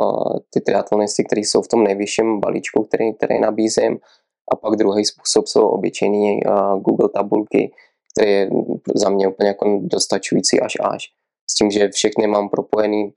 [0.50, 4.00] ty triatlonisty, kteří jsou v tom nejvyšším balíčku, který, který nabízím.
[4.52, 6.40] A pak druhý způsob jsou obyčejný
[6.80, 7.72] Google tabulky,
[8.14, 8.50] které je
[8.96, 11.04] za mě úplně jako dostačující až až.
[11.52, 13.14] S tím, že všechny mám propojený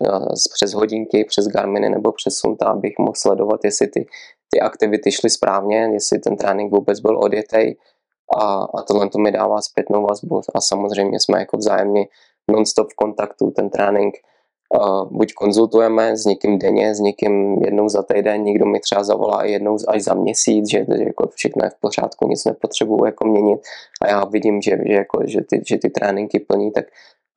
[0.55, 4.07] přes hodinky, přes Garminy nebo přes Sunta, abych mohl sledovat, jestli ty,
[4.51, 7.75] ty aktivity šly správně, jestli ten trénink vůbec byl odjetý.
[8.38, 10.40] A, a tohle to mi dává zpětnou vazbu.
[10.55, 12.07] A samozřejmě jsme jako vzájemně
[12.51, 14.15] non-stop v kontaktu, ten trénink
[14.79, 19.45] uh, buď konzultujeme s někým denně, s někým jednou za týden, někdo mi třeba zavolá
[19.45, 23.61] jednou až za měsíc, že, že jako všechno je v pořádku, nic nepotřebuju jako měnit
[24.03, 26.85] a já vidím, že, že, jako, že, ty, že ty tréninky plní, tak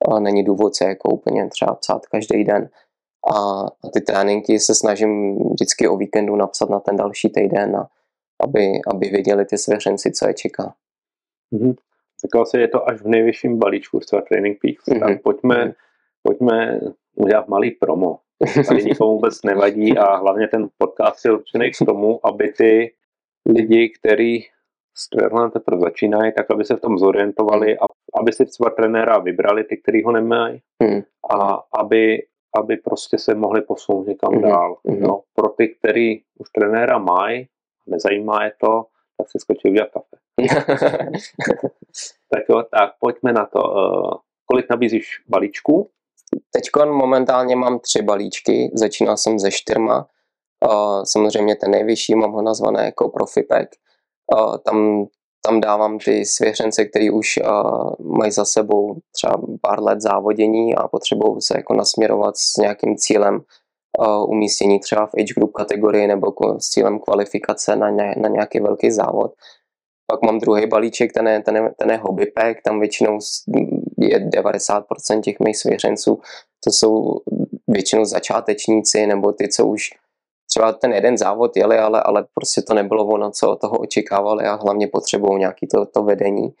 [0.08, 2.68] uh, není důvod se jako úplně třeba psát každý den.
[3.34, 3.38] A,
[3.84, 7.88] a ty tréninky se snažím vždycky o víkendu napsat na ten další týden, a,
[8.40, 10.74] aby, aby věděli ty svěřenci, co je čeká.
[11.52, 11.74] Mm-hmm.
[12.24, 15.00] Říkal se, je to až v nejvyšším balíčku třeba Training Peaks, mm-hmm.
[15.00, 15.74] tak pojďme, mm-hmm.
[16.22, 16.80] pojďme
[17.14, 18.18] udělat malý promo.
[18.68, 22.92] Tady nikomu vůbec nevadí a hlavně ten podcast je určený k tomu, aby ty
[23.46, 24.46] lidi, kteří
[24.96, 27.84] s triatlonem teprve začínají, tak aby se v tom zorientovali a
[28.20, 31.02] aby si třeba trenéra vybrali, ty, kteří ho nemají mm.
[31.30, 32.22] a aby,
[32.56, 34.42] aby prostě se mohli posunout někam mm.
[34.42, 34.76] dál.
[34.84, 35.00] Mm.
[35.00, 37.48] No, pro ty, kteří už trenéra mají,
[37.86, 38.84] nezajímá je to,
[39.16, 40.16] tak si skočí udělat kafe.
[42.30, 43.58] tak jo, tak pojďme na to.
[43.58, 44.10] Uh,
[44.44, 45.90] kolik nabízíš balíčků?
[46.50, 50.06] Teď momentálně mám tři balíčky, začínal jsem ze čtyřma.
[50.66, 53.68] Uh, samozřejmě ten nejvyšší mám ho nazvané jako Profipek.
[54.34, 55.06] Uh, tam,
[55.46, 57.38] tam dávám ty svěřence, který už
[58.18, 63.40] mají za sebou třeba pár let závodění a potřebují se jako nasměrovat s nějakým cílem
[64.28, 68.90] umístění třeba v age group kategorii nebo s cílem kvalifikace na, ně, na nějaký velký
[68.90, 69.32] závod.
[70.06, 73.18] Pak mám druhý balíček, ten je, ten je, ten je hobby pack, tam většinou
[73.98, 76.18] je 90% těch mých svěřenců,
[76.64, 77.20] to jsou
[77.68, 79.90] většinou začátečníci nebo ty, co už
[80.48, 84.44] třeba ten jeden závod jeli, ale, ale prostě to nebylo ono, co od toho očekávali
[84.44, 86.54] a hlavně potřebují nějaký to, to vedení.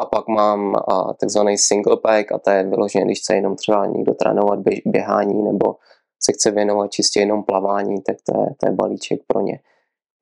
[0.00, 3.86] A pak mám a, takzvaný single pack a to je vyloženě, když chce jenom třeba
[3.86, 5.76] někdo trénovat běhání nebo
[6.24, 9.60] se chce věnovat čistě jenom plavání, tak to je, to je balíček pro ně.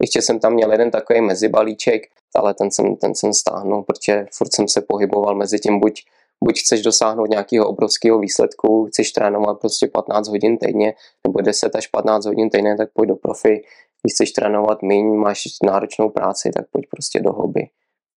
[0.02, 2.02] Ještě jsem tam měl jeden takový mezibalíček,
[2.34, 6.02] ale ten jsem, ten jsem stáhnul, protože furt jsem se pohyboval mezi tím, buď,
[6.44, 10.94] buď chceš dosáhnout nějakého obrovského výsledku, chceš trénovat prostě 15 hodin týdně,
[11.26, 13.62] nebo 10 až 15 hodin týdně, tak pojď do profi.
[14.02, 17.68] Když chceš trénovat méně, máš náročnou práci, tak pojď prostě do hobby.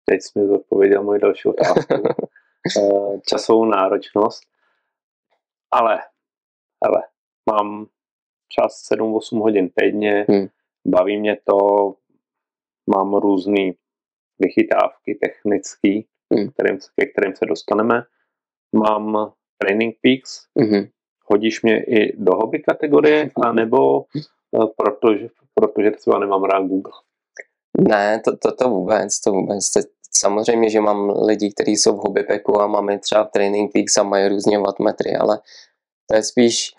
[0.05, 1.93] Teď jsi mi zodpověděl moji další otázku.
[2.77, 4.43] Eh, časovou náročnost.
[5.71, 5.99] Ale,
[6.81, 7.03] ale,
[7.49, 7.87] mám
[8.49, 10.47] čas 7-8 hodin týdně, hmm.
[10.87, 11.93] baví mě to,
[12.95, 13.71] mám různé
[14.39, 16.01] vychytávky technické,
[16.33, 16.51] hmm.
[16.51, 18.03] kterým, ke kterým se dostaneme.
[18.75, 20.87] Mám Training Peaks, hmm.
[21.25, 24.05] hodíš mě i do hobby kategorie, anebo
[24.55, 26.93] eh, protože, protože třeba nemám rád Google.
[27.77, 29.71] Ne, to, to, to vůbec, to vůbec.
[30.13, 34.03] Samozřejmě, že mám lidi, kteří jsou v hobbypeku a máme třeba v Training Peaks a
[34.03, 35.39] mají různě wattmetry, ale
[36.09, 36.71] to je spíš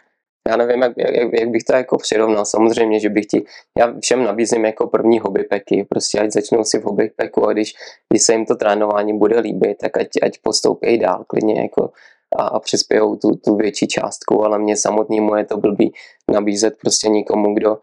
[0.48, 2.44] já nevím, jak, jak, jak bych to jako přirovnal.
[2.44, 3.44] Samozřejmě, že bych ti,
[3.78, 7.74] já všem nabízím jako první hobbypeky, prostě ať začnou si v hobbypeku a když,
[8.12, 11.90] když se jim to trénování bude líbit, tak ať, ať postoupí dál klidně jako
[12.38, 15.92] a, a přispějou tu, tu větší částku, ale mě samotnému je to blbý
[16.32, 17.78] nabízet prostě nikomu, kdo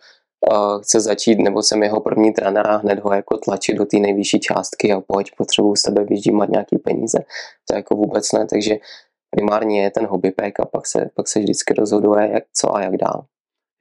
[0.51, 3.97] uh, chce začít, nebo jsem jeho první trenér a hned ho jako tlačit do té
[3.97, 7.19] nejvyšší částky a pojď, potřebuju z tebe vyždímat nějaký peníze.
[7.69, 8.75] To jako vůbec ne, takže
[9.29, 12.81] primárně je ten hobby pack a pak se, pak se vždycky rozhoduje, jak, co a
[12.81, 13.25] jak dál.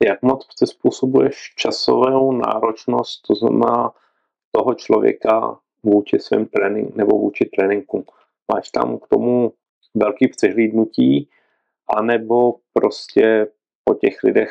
[0.05, 3.93] Jak moc ty způsobuješ časovou náročnost, to znamená
[4.51, 8.05] toho člověka vůči svým trénink nebo vůči tréninku?
[8.55, 9.53] Máš tam k tomu
[9.95, 11.29] velký přehlídnutí,
[11.97, 13.47] anebo prostě
[13.85, 14.51] po těch lidech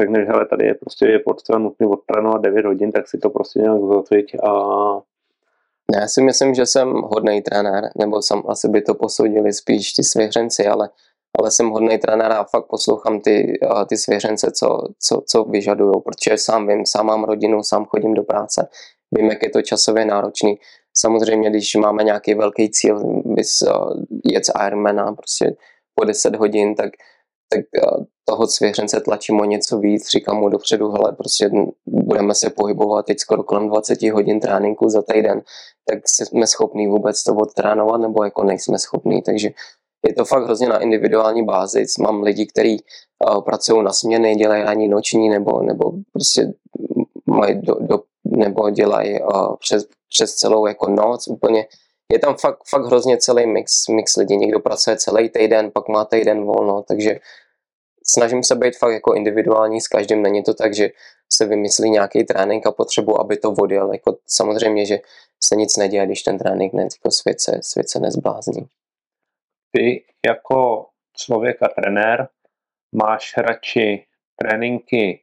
[0.00, 3.60] řekneš, hele, tady je prostě je potřeba nutně odtrénovat 9 hodin, tak si to prostě
[3.60, 4.50] nějak zatvěť a
[5.92, 10.02] já si myslím, že jsem hodný trenér, nebo jsem, asi by to posoudili spíš ty
[10.02, 10.88] svěřenci, ale,
[11.38, 16.38] ale jsem hodný trenér a fakt poslouchám ty, ty svěřence, co, co, co vyžadují, protože
[16.38, 18.68] sám vím, sám mám rodinu, sám chodím do práce,
[19.16, 20.54] vím, jak je to časově náročný.
[20.96, 23.62] Samozřejmě, když máme nějaký velký cíl, bys
[24.24, 25.56] jet z Ironmana prostě
[25.94, 26.90] po 10 hodin, tak
[27.54, 31.50] tak eh, toho svěřence tlačím o něco víc, říkám mu dopředu, hele, prostě
[31.86, 35.42] budeme se pohybovat teď skoro kolem 20 hodin tréninku za týden,
[35.90, 39.50] tak jsme schopní vůbec to odtrénovat, nebo jako nejsme schopní, takže
[40.06, 41.84] je to fakt hrozně na individuální bázi.
[42.00, 42.84] Mám lidi, kteří
[43.28, 46.52] uh, pracují na směny, dělají ranní noční, nebo, nebo prostě
[47.26, 51.66] mají do, do, nebo dělají uh, přes, přes celou jako noc úplně
[52.12, 54.36] je tam fakt, fakt hrozně celý mix, mix lidí.
[54.36, 57.20] Někdo pracuje celý týden, pak má týden volno, takže
[58.06, 60.22] snažím se být fakt jako individuální s každým.
[60.22, 60.90] Není to tak, že
[61.32, 63.92] se vymyslí nějaký trénink a potřebu, aby to vodil.
[63.92, 64.98] Jako samozřejmě, že
[65.44, 68.66] se nic neděje, když ten trénink ne, jako svět se, svět se nezblázní.
[69.72, 70.86] Ty jako
[71.16, 72.28] člověk a trenér
[72.92, 75.22] máš radši tréninky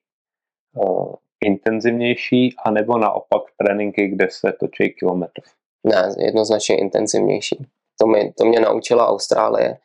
[0.75, 1.13] uh,
[1.45, 5.41] intenzivnější, anebo naopak tréninky, kde se točí kilometr?
[5.83, 7.65] Ne, jednoznačně intenzivnější.
[7.99, 9.77] To mě, to mě naučila Austrálie.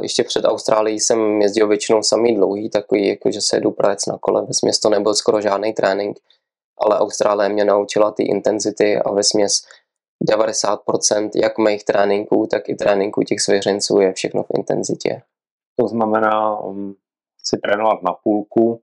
[0.00, 4.18] Ještě před Austrálií jsem jezdil většinou samý dlouhý, takový, jako že se jdu prajet na
[4.18, 4.42] kole.
[4.42, 6.18] Ve to nebyl skoro žádný trénink,
[6.78, 9.62] ale Austrálie mě naučila ty intenzity a ve směs
[10.30, 15.22] 90% jak mých tréninků, tak i tréninků těch svěřenců je všechno v intenzitě.
[15.80, 16.94] To znamená, um,
[17.44, 18.80] si trénovat na půlku,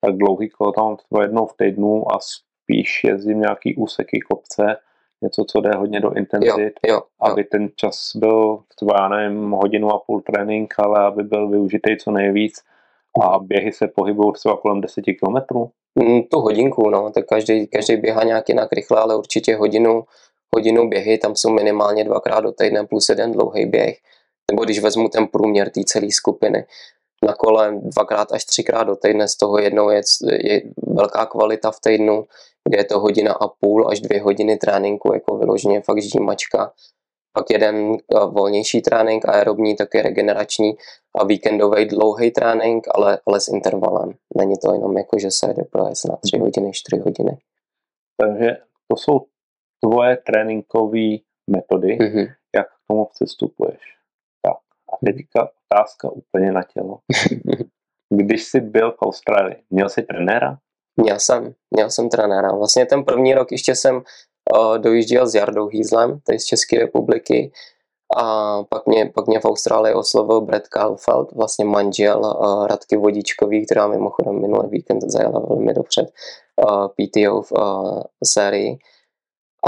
[0.00, 4.76] tak dlouhý kolo tam jednou v týdnu a spíš jezdím nějaký úseky kopce,
[5.22, 6.50] něco, co jde hodně do intenzit,
[6.86, 7.02] jo, jo, jo.
[7.20, 11.96] aby ten čas byl třeba, já nevím, hodinu a půl trénink, ale aby byl využitý
[11.96, 12.54] co nejvíc
[13.22, 15.70] a běhy se pohybují třeba kolem 10 kilometrů?
[15.98, 20.04] Mm, tu hodinku, no, tak každý, každý běhá nějak jinak rychle, ale určitě hodinu,
[20.54, 23.98] hodinu běhy, tam jsou minimálně dvakrát do týdne plus jeden dlouhý běh.
[24.50, 26.64] Nebo když vezmu ten průměr té celé skupiny,
[27.26, 30.00] na kole dvakrát až třikrát do týdne, z toho jednou je,
[30.30, 30.62] je
[30.96, 32.24] velká kvalita v týdnu,
[32.68, 36.72] kde je to hodina a půl až dvě hodiny tréninku, jako vyloženě fakt ždímačka.
[37.32, 40.72] Pak jeden eh, volnější trénink, aerobní, taky regenerační
[41.18, 44.12] a víkendový dlouhý trénink, ale, ale s intervalem.
[44.36, 47.38] Není to jenom jako, že se jde projezd na tři hodiny, čtyři hodiny.
[48.20, 48.56] Takže
[48.88, 49.26] to jsou
[49.84, 51.16] tvoje tréninkové
[51.50, 52.34] metody, mm-hmm.
[52.56, 53.80] jak k tomu přistupuješ.
[54.42, 54.56] Tak
[54.92, 56.98] a teďka otázka úplně na tělo.
[58.14, 60.58] Když jsi byl v Austrálii, měl jsi trenéra?
[60.96, 62.52] Měl jsem, měl jsem trenéra.
[62.52, 67.52] Vlastně ten první rok ještě jsem uh, dojížděl s Jardou Hýzlem, tady z České republiky.
[68.16, 73.66] A pak mě, pak mě v Austrálii oslovil Brad Kalfeld, vlastně manžel uh, Radky Vodičkový,
[73.66, 76.06] která mimochodem minulý víkend zajela velmi dobře
[76.56, 78.78] uh, PTO v uh, sérii.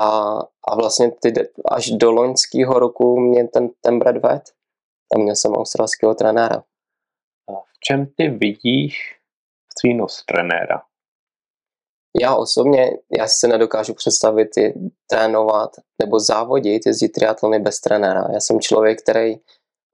[0.01, 0.39] A,
[0.69, 1.33] a vlastně ty,
[1.65, 4.43] až do loňského roku mě ten, ten Brad ved
[5.15, 6.57] a měl jsem australského trenéra.
[7.49, 9.19] A v čem ty vidíš
[9.75, 10.88] přínos trenéra?
[12.21, 14.75] Já osobně, já si nedokážu představit je
[15.07, 15.71] trénovat
[16.03, 18.27] nebo závodit, jezdit triatlony bez trenéra.
[18.33, 19.37] Já jsem člověk, který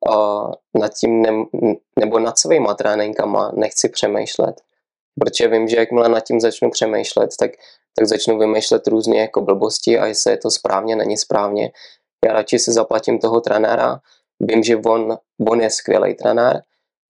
[0.08, 1.30] uh, nad tím ne,
[2.00, 4.60] nebo nad svýma tréninkama nechci přemýšlet.
[5.20, 7.50] Protože vím, že jakmile nad tím začnu přemýšlet, tak,
[7.98, 11.72] tak začnu vymýšlet různé jako blbosti a jestli je to správně, není správně.
[12.26, 14.00] Já radši si zaplatím toho trenéra,
[14.40, 16.62] vím, že on, on je skvělý trenér,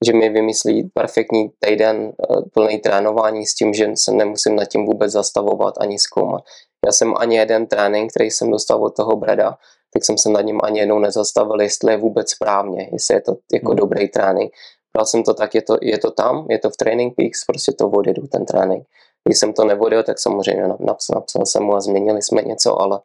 [0.07, 4.87] že mi vymyslí perfektní týden eh, plný trénování s tím, že se nemusím nad tím
[4.87, 6.43] vůbec zastavovat ani zkoumat.
[6.87, 9.57] Já jsem ani jeden trénink, který jsem dostal od toho Breda,
[9.93, 13.37] tak jsem se nad ním ani jednou nezastavil, jestli je vůbec správně, jestli je to
[13.53, 13.77] jako hmm.
[13.77, 14.53] dobrý trénink.
[14.97, 17.73] Bral jsem to tak, je to, je to tam, je to v Training Peaks, prostě
[17.73, 18.87] to odjedu, ten trénink.
[19.29, 23.01] Když jsem to nevodil, tak samozřejmě napsal, napsal jsem mu a změnili jsme něco, ale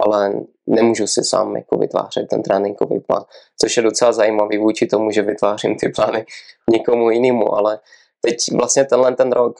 [0.00, 0.32] ale
[0.66, 3.24] nemůžu si sám jako vytvářet ten tréninkový plán,
[3.60, 6.26] což je docela zajímavý vůči tomu, že vytvářím ty plány
[6.70, 7.78] někomu jinému, ale
[8.20, 9.56] teď vlastně tenhle ten rok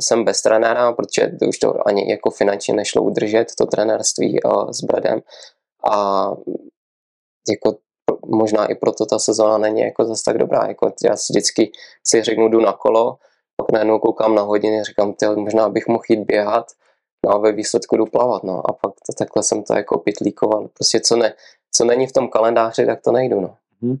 [0.00, 4.38] jsem bez trenéra, protože už to ani jako finančně nešlo udržet, to trenérství
[4.70, 5.20] s Bradem.
[5.90, 6.26] A
[7.50, 7.76] jako
[8.26, 11.72] možná i proto ta sezóna není jako zase tak dobrá, jako já si vždycky
[12.06, 13.16] si řeknu, jdu na kolo,
[13.56, 16.66] pak najednou koukám na hodiny, říkám, ty, možná bych mohl jít běhat,
[17.24, 20.68] no a ve výsledku jdu plavat, no a pak to, takhle jsem to jako pitlíkoval.
[20.68, 21.34] Prostě co, ne,
[21.72, 23.56] co není v tom kalendáři, tak to nejdu, no.
[23.82, 23.96] Hmm.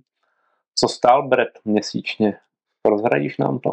[0.78, 2.38] Co stál Brett měsíčně?
[2.88, 3.70] Rozhradíš nám to?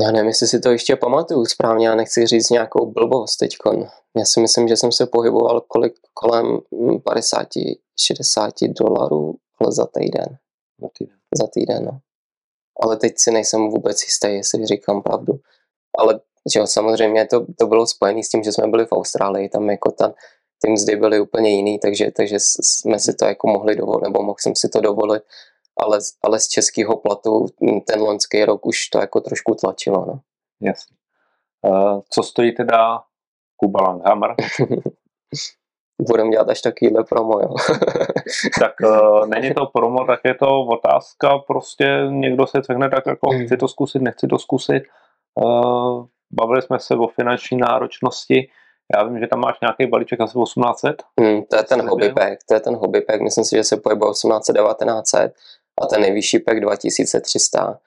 [0.00, 3.86] Já nevím, jestli si to ještě pamatuju správně, já nechci říct nějakou blbost teďkon.
[4.16, 10.38] Já si myslím, že jsem se pohyboval kolik, kolem 50-60 dolarů, ale za týden.
[10.80, 11.16] Za týden.
[11.38, 12.00] Za týden, no.
[12.82, 15.40] Ale teď si nejsem vůbec jistý, jestli říkám pravdu.
[15.98, 16.20] Ale
[16.52, 19.70] že jo, samozřejmě to, to bylo spojené s tím, že jsme byli v Austrálii, tam
[19.70, 20.14] jako ta,
[20.62, 24.36] ty mzdy byly úplně jiný, takže, takže jsme si to jako mohli dovolit, nebo mohl
[24.40, 25.22] jsem si to dovolit,
[25.76, 27.46] ale, ale z českého platu
[27.86, 30.06] ten loňský rok už to jako trošku tlačilo.
[30.06, 30.20] No.
[30.60, 30.96] Jasně.
[31.62, 33.02] Uh, co stojí teda
[33.56, 34.34] Kuba Langhammer?
[36.02, 37.54] Budeme dělat až takovýhle promo, jo.
[38.60, 43.30] tak uh, není to promo, tak je to otázka, prostě někdo se řekne tak jako
[43.44, 44.82] chci to zkusit, nechci to zkusit.
[45.34, 48.48] Uh, bavili jsme se o finanční náročnosti.
[48.96, 51.02] Já vím, že tam máš nějaký balíček asi 1800.
[51.20, 53.20] Hmm, to je ten hobby pack, to je ten hobby pack.
[53.20, 55.34] Myslím si, že se pohybuje 1800, 1900
[55.82, 57.78] a ten nejvyšší pack 2300.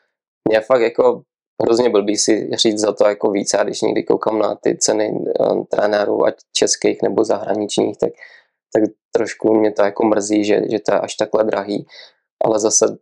[0.49, 1.21] Mě fakt jako
[1.61, 5.11] hrozně blbý si říct za to jako více, a když někdy koukám na ty ceny
[5.11, 8.09] uh, trenérů, ať českých nebo zahraničních, tak,
[8.73, 11.87] tak trošku mě to jako mrzí, že, že to je až takhle drahý
[12.45, 12.97] ale zase,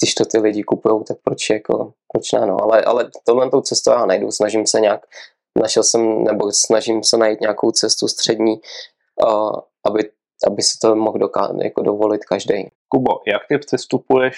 [0.00, 3.60] když to ty lidi kupují, tak proč jako, proč ne, no, ale, ale tohle tou
[3.60, 5.06] cestou já najdu, snažím se nějak,
[5.62, 8.60] našel jsem, nebo snažím se najít nějakou cestu střední,
[9.24, 10.10] uh, aby,
[10.46, 12.70] aby si to mohl doká- jako dovolit každý.
[12.88, 14.36] Kubo, jak ty přestupuješ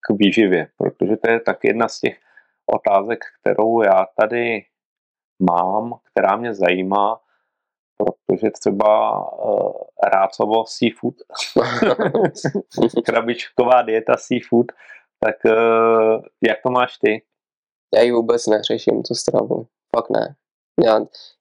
[0.00, 0.68] k výživě?
[0.78, 2.16] Protože to je tak jedna z těch
[2.66, 4.64] otázek, kterou já tady
[5.50, 7.20] mám, která mě zajímá,
[7.96, 9.72] protože třeba uh,
[10.12, 11.14] rácovo seafood,
[13.04, 14.66] krabičková dieta seafood,
[15.20, 17.22] tak uh, jak to máš ty?
[17.94, 19.66] Já ji vůbec neřeším, tu stravu.
[19.96, 20.34] Fakt ne.
[20.84, 21.00] Já,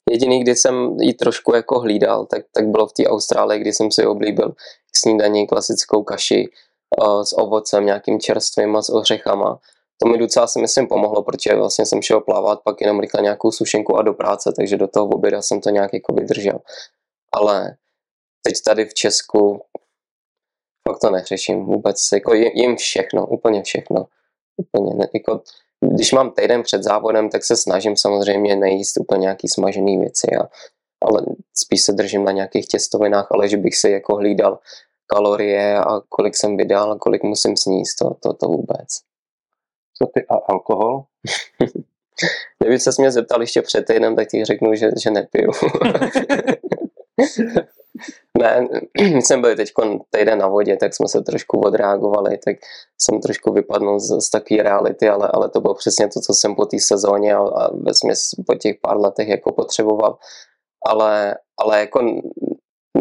[0.10, 3.92] jediný, kdy jsem ji trošku jako hlídal, tak, tak bylo v té Austrálii, kdy jsem
[3.92, 4.54] si oblíbil
[4.96, 6.50] snídaní klasickou kaši
[7.02, 9.60] uh, s ovocem, nějakým čerstvým a s ořechama
[10.02, 13.52] to mi docela si myslím pomohlo, protože vlastně jsem šel plavat, pak jenom rychle nějakou
[13.52, 16.60] sušenku a do práce, takže do toho oběda jsem to nějak jako vydržel.
[17.34, 17.76] Ale
[18.44, 19.62] teď tady v Česku
[20.90, 24.06] fakt to neřeším vůbec, jako jim všechno, úplně všechno.
[24.58, 25.42] Úplně ne, jako,
[25.96, 30.50] když mám týden před závodem, tak se snažím samozřejmě nejíst úplně nějaký smažený věci, a,
[31.02, 31.22] ale
[31.58, 34.60] spíš se držím na nějakých těstovinách, ale že bych si jako hlídal
[35.08, 39.11] kalorie a kolik jsem vydal, kolik musím sníst, to, to, to vůbec.
[40.02, 41.04] Co ty a alkohol?
[42.60, 45.52] Kdyby se mě zeptal ještě před týdnem, tak ti řeknu, že, že nepiju.
[48.37, 48.67] ne,
[49.02, 49.71] my jsme byli teď
[50.10, 52.56] týden na vodě, tak jsme se trošku odreagovali, tak
[53.02, 56.56] jsem trošku vypadnul z, z takové reality, ale, ale to bylo přesně to, co jsem
[56.56, 60.17] po té sezóně a, a vesměs po těch pár letech jako potřeboval.
[60.87, 62.21] Ale, ale jako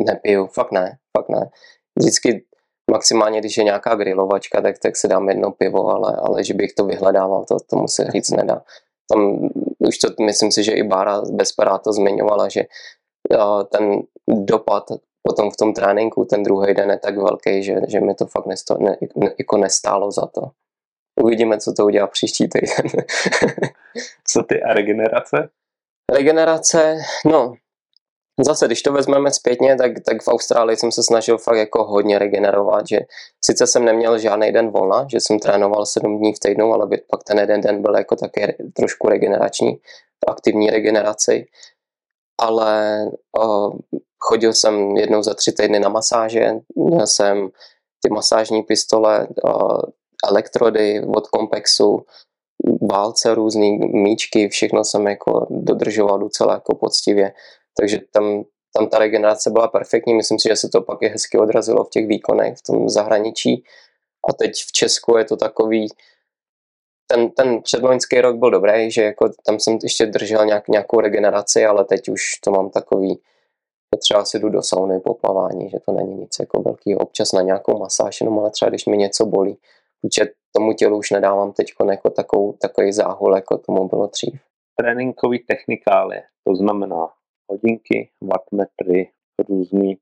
[0.07, 1.51] nepiju, fakt ne, fakt ne.
[1.99, 2.45] Vždycky
[2.91, 6.73] maximálně, když je nějaká grilovačka, tak, tak si dám jedno pivo, ale, ale že bych
[6.73, 8.63] to vyhledával, to tomu se říct nedá.
[9.13, 12.65] Tam už to, myslím si, že i Bára Bezperá to zmiňovala, že
[13.71, 14.85] ten dopad
[15.23, 18.47] potom v tom tréninku ten druhý den je tak velký, že, že mi to fakt
[18.47, 20.51] nesto, ne, ne, jako nestálo za to.
[21.23, 22.87] Uvidíme, co to udělá příští týden.
[24.27, 25.49] co ty a regenerace?
[26.13, 27.55] Regenerace, no,
[28.45, 32.19] zase, když to vezmeme zpětně, tak, tak v Austrálii jsem se snažil fakt jako hodně
[32.19, 32.99] regenerovat, že
[33.45, 37.25] sice jsem neměl žádný den volna, že jsem trénoval sedm dní v týdnu, ale pak
[37.25, 39.81] ten jeden den byl jako také trošku regenerační,
[40.29, 41.47] aktivní regeneraci,
[42.41, 43.05] ale
[43.39, 43.71] o,
[44.19, 47.49] chodil jsem jednou za tři týdny na masáže, měl jsem
[48.03, 49.79] ty masážní pistole, o,
[50.29, 52.05] elektrody od Complexu,
[52.91, 57.33] válce různý, míčky, všechno jsem jako dodržoval docela jako poctivě.
[57.81, 58.45] Takže tam,
[58.77, 61.91] tam ta regenerace byla perfektní, myslím si, že se to pak je hezky odrazilo v
[61.91, 63.65] těch výkonech v tom zahraničí.
[64.29, 65.89] A teď v Česku je to takový,
[67.07, 71.65] ten, ten předloňský rok byl dobrý, že jako tam jsem ještě držel nějak, nějakou regeneraci,
[71.65, 73.21] ale teď už to mám takový,
[73.99, 77.43] třeba si jdu do sauny po plavání, že to není nic jako velký občas na
[77.43, 79.59] nějakou masáž, jenom ale třeba když mi něco bolí,
[80.03, 84.41] protože tomu tělu už nedávám teď jako takový záhul, jako tomu bylo dřív.
[84.77, 87.09] Tréninkový technikály, to znamená
[87.51, 89.11] hodinky, wattmetry,
[89.49, 89.99] různý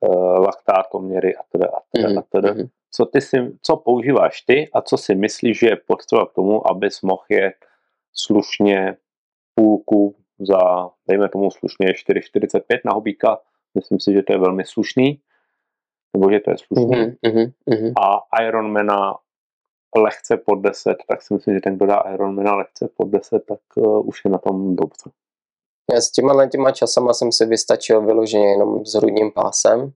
[0.00, 2.18] uh, laktátoměry a teda a teda mm-hmm.
[2.18, 2.54] a teda.
[2.54, 2.68] Mm-hmm.
[2.90, 6.70] Co, ty si, co používáš ty a co si myslíš, že je potřeba k tomu,
[6.70, 7.54] abys mohl jet
[8.12, 8.96] slušně
[9.54, 13.38] půlku za, dejme tomu slušně 4,45 na hobíka.
[13.74, 15.20] Myslím si, že to je velmi slušný,
[16.16, 16.96] nebo že to je slušný.
[16.96, 17.92] Mm-hmm, mm-hmm.
[18.02, 19.14] A Ironmana
[19.96, 23.60] lehce pod 10, tak si myslím, že ten, kdo dá Ironmana lehce pod 10, tak
[23.76, 25.10] uh, už je na tom dobře.
[25.92, 29.92] S těma těma časama jsem si vystačil vyloženě jenom s hrudním pásem,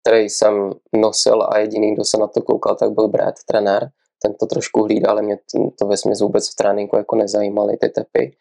[0.00, 3.90] který jsem nosil a jediný, kdo se na to koukal, tak byl Brad, trenér.
[4.22, 5.38] Ten to trošku hlídal, ale mě
[5.78, 8.36] to ve vůbec v tréninku jako nezajímaly ty tepy.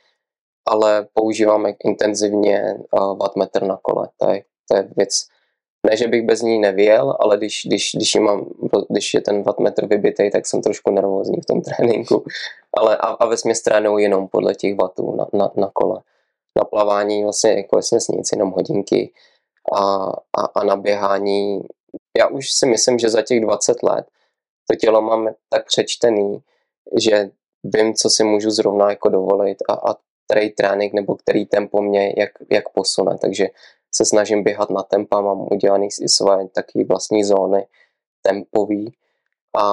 [0.67, 4.09] Ale používáme intenzivně uh, wattmetr na kole.
[4.17, 5.25] To je, to je věc,
[5.89, 8.45] ne, že bych bez ní nevěl, ale když, když, když, mám,
[8.89, 12.23] když je ten wattmetr vybitý, tak jsem trošku nervózní v tom tréninku.
[12.77, 16.01] Ale a, a ve směs trénuju jenom podle těch wattů na, na, na kole
[16.58, 19.14] na plavání vlastně jako vlastně nic, jenom hodinky
[19.78, 21.62] a, a, a na běhání.
[22.18, 24.06] Já už si myslím, že za těch 20 let
[24.70, 26.39] to tělo mám tak přečtený,
[26.99, 27.30] že
[27.64, 29.95] vím, co si můžu zrovna jako dovolit a, a
[30.26, 33.47] který trénink nebo který tempo mě jak, jak posune, takže
[33.95, 37.68] se snažím běhat na tempa, mám udělaný i své taky vlastní zóny
[38.22, 38.93] tempový
[39.58, 39.64] a,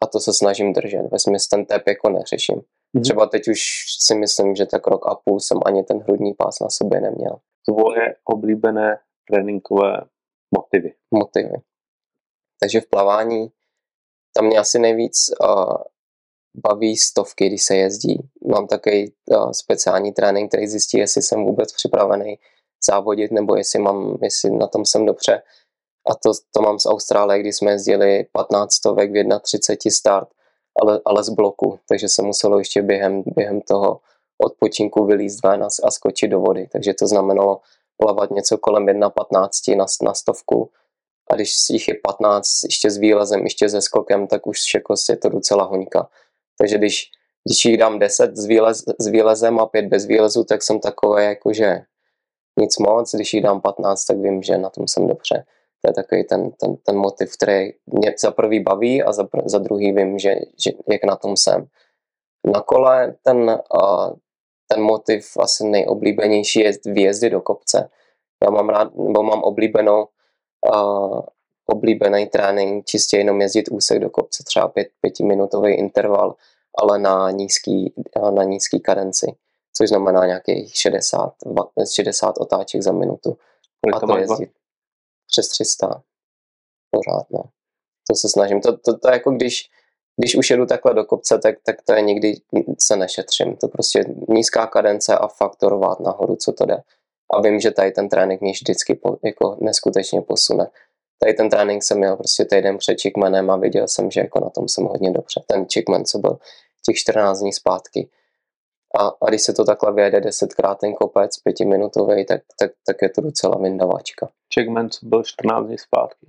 [0.00, 1.02] a to se snažím držet.
[1.12, 2.62] Ve smyslu ten tep jako neřeším.
[2.96, 3.02] Mm-hmm.
[3.02, 3.60] Třeba teď už
[4.00, 7.36] si myslím, že tak rok a půl jsem ani ten hrudní pás na sobě neměl.
[7.64, 10.04] Tvoje oblíbené tréninkové
[10.54, 10.94] motivy?
[11.14, 11.62] Motivy.
[12.60, 13.52] Takže v plavání
[14.34, 15.76] tam mě asi nejvíc uh,
[16.54, 18.30] baví stovky, když se jezdí.
[18.46, 22.38] Mám takový uh, speciální trénink, který zjistí, jestli jsem vůbec připravený
[22.86, 25.42] závodit, nebo jestli, mám, jestli na tom jsem dobře.
[26.10, 30.28] A to, to mám z Austrálie, kdy jsme jezdili 15 stovek v 31 start
[30.80, 34.00] ale, ale z bloku, takže se muselo ještě během, během toho
[34.38, 37.60] odpočinku vylízt ven a, a skočit do vody, takže to znamenalo
[37.96, 40.70] plavat něco kolem 1,15 na, na stovku
[41.30, 45.16] a když jich je 15 ještě s výlezem, ještě se skokem, tak už jako je
[45.16, 46.08] to docela hoňka.
[46.58, 47.10] Takže když,
[47.44, 51.24] když jich dám 10 s, výlez, s výlezem a 5 bez výlezu, tak jsem takový
[51.24, 51.82] jakože
[52.60, 55.44] nic moc, když jich dám 15, tak vím, že na tom jsem dobře.
[55.82, 59.58] To je takový ten, ten, ten motiv, který mě za prvý baví a za, za
[59.58, 61.66] druhý vím, že, že jak na tom jsem.
[62.54, 64.12] Na kole ten, uh,
[64.68, 67.90] ten motiv asi nejoblíbenější je výjezdy do kopce.
[68.44, 70.06] Já mám rád, nebo mám oblíbenou
[70.74, 71.20] uh,
[71.66, 76.34] oblíbený trénink, čistě jenom jezdit úsek do kopce, třeba pět, pětiminutový interval,
[76.78, 77.94] ale na nízký,
[78.30, 79.26] na nízký kadenci,
[79.76, 81.34] což znamená nějakých 60,
[81.94, 83.36] 60 otáček za minutu.
[83.94, 84.50] a to jezdit
[85.32, 86.02] přes 300.
[86.90, 87.42] Pořád, no.
[88.08, 88.60] To se snažím.
[88.60, 89.70] To, to, to jako když,
[90.16, 92.34] když už jedu takhle do kopce, tak, tak to je nikdy
[92.78, 93.56] se nešetřím.
[93.56, 96.76] To prostě nízká kadence a faktorovat nahoru, co to jde.
[97.34, 100.70] A vím, že tady ten trénink mě vždycky po, jako neskutečně posune.
[101.18, 104.50] Tady ten trénink jsem měl prostě týden před Chickmanem a viděl jsem, že jako na
[104.50, 105.42] tom jsem hodně dobře.
[105.46, 106.38] Ten Chickman, co byl
[106.86, 108.08] těch 14 dní zpátky.
[108.98, 113.08] A, a když se to takhle vyjede desetkrát ten kopec, pětiminutový, tak, tak, tak je
[113.08, 114.28] to docela vyndavačka.
[114.54, 116.26] Checkman, co byl 14 dní zpátky.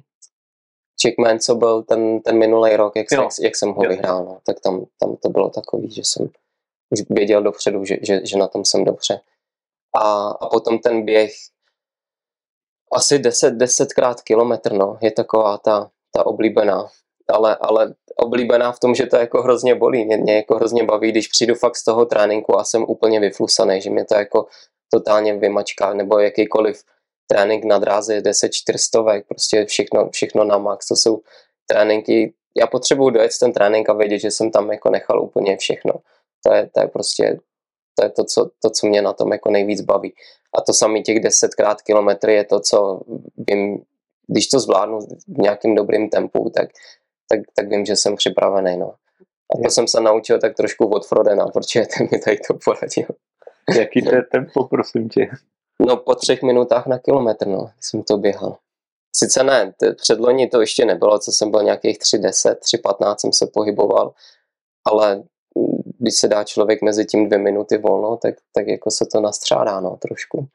[1.01, 3.89] Checkman, co byl ten, ten minulý rok, jak, jak, jak jsem ho jo.
[3.89, 6.29] vyhrál, no, tak tam, tam to bylo takový, že jsem
[6.89, 9.19] už věděl dopředu, že, že, že na tom jsem dobře.
[9.95, 11.31] A, a potom ten běh
[12.91, 16.89] asi 10, desetkrát kilometr, no, je taková ta, ta oblíbená.
[17.29, 20.05] Ale, ale oblíbená v tom, že to jako hrozně bolí.
[20.05, 23.81] Mě, mě jako hrozně baví, když přijdu fakt z toho tréninku a jsem úplně vyflusaný,
[23.81, 24.45] že mě to jako
[24.91, 26.83] totálně vymačká, nebo jakýkoliv
[27.27, 31.21] trénink na dráze 10 čtyřstovek, prostě všechno, všechno na max, to jsou
[31.67, 35.93] tréninky, já potřebuju dojet ten trénink a vědět, že jsem tam jako nechal úplně všechno.
[36.45, 37.39] To je, to je prostě
[37.95, 40.13] to je to co, to, co mě na tom jako nejvíc baví.
[40.57, 43.01] A to samý těch desetkrát kilometry je to, co
[43.37, 43.83] vím,
[44.27, 46.69] když to zvládnu v nějakým dobrým tempu, tak,
[47.33, 48.77] tak, tak vím, že jsem připravený.
[48.77, 48.93] No.
[49.53, 53.07] A to jsem se naučil tak trošku od Frodena, protože ten mi tady to poradil.
[53.77, 55.29] Jaký to je tempo, prosím tě?
[55.87, 58.57] No po třech minutách na kilometr, no, jsem to běhal.
[59.15, 64.13] Sice ne, předloni to ještě nebylo, co jsem byl nějakých 3.10, 3.15 jsem se pohyboval,
[64.85, 65.23] ale
[65.99, 69.79] když se dá člověk mezi tím dvě minuty volno, tak, tak jako se to nastřádá,
[69.79, 70.47] no, trošku.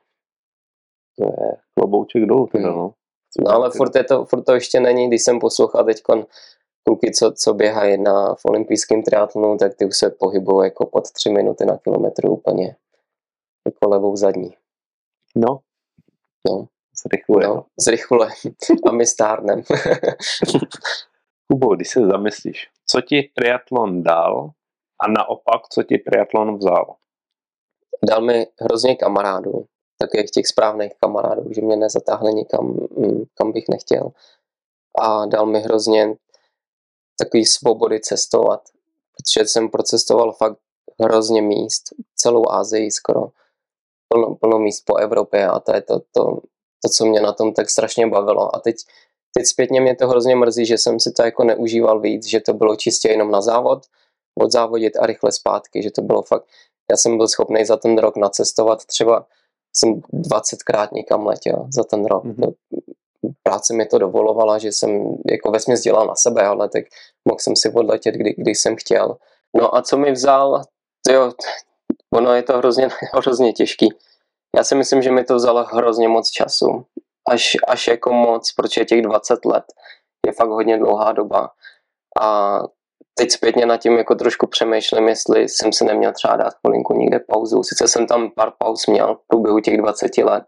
[1.19, 2.95] To je klobouček dolů, teda, no.
[3.41, 6.03] No ale furt, je to, furt to ještě není, když jsem poslouchal teď
[6.89, 11.11] kluky, co, co běhají na v olympijském triatlonu, tak ty už se pohybují jako pod
[11.11, 12.77] tři minuty na kilometr úplně
[13.67, 14.57] jako levou zadní.
[15.37, 15.59] No.
[16.49, 16.67] No.
[17.05, 17.47] Zrychluje.
[17.49, 18.29] No, zrychluje.
[18.89, 19.63] A my stárnem.
[21.51, 24.51] Kubo, když se zamyslíš, co ti triatlon dal
[25.03, 26.95] a naopak, co ti triatlon vzal?
[28.09, 29.65] Dal mi hrozně kamarádů,
[29.99, 32.67] takových těch správných kamarádů, že mě nezatáhne nikam,
[32.97, 34.11] mm, kam bych nechtěl.
[34.99, 36.17] A dal mi hrozně
[37.19, 38.61] takový svobody cestovat,
[39.17, 40.59] protože jsem procestoval fakt
[41.01, 41.83] hrozně míst,
[42.17, 43.29] celou Asii skoro,
[44.09, 46.25] plno, plno míst po Evropě a to je to, to,
[46.85, 48.57] to, co mě na tom tak strašně bavilo.
[48.57, 48.77] A teď,
[49.37, 52.53] teď zpětně mě to hrozně mrzí, že jsem si to jako neužíval víc, že to
[52.53, 53.87] bylo čistě jenom na závod,
[54.39, 56.45] odzávodit a rychle zpátky, že to bylo fakt,
[56.91, 59.27] já jsem byl schopný za ten rok nacestovat třeba
[59.77, 62.25] jsem 20krát někam letěl za ten rok.
[62.25, 62.55] Mm-hmm.
[63.49, 66.85] Práce mi to dovolovala, že jsem jako vesměs dělal na sebe, ale tak
[67.29, 69.17] mohl jsem si odletět, kdy, když jsem chtěl.
[69.57, 70.63] No a co mi vzal,
[71.11, 71.33] jo,
[72.15, 73.89] ono je to hrozně, hrozně těžký.
[74.57, 76.85] Já si myslím, že mi to vzalo hrozně moc času.
[77.29, 79.65] Až, až jako moc, protože těch 20 let
[80.27, 81.51] je fakt hodně dlouhá doba.
[82.21, 82.59] A
[83.15, 87.21] teď zpětně nad tím jako trošku přemýšlím, jestli jsem si neměl třeba dát chvilinku někde
[87.21, 87.63] pauzu.
[87.63, 90.45] Sice jsem tam pár pauz měl v průběhu těch 20 let,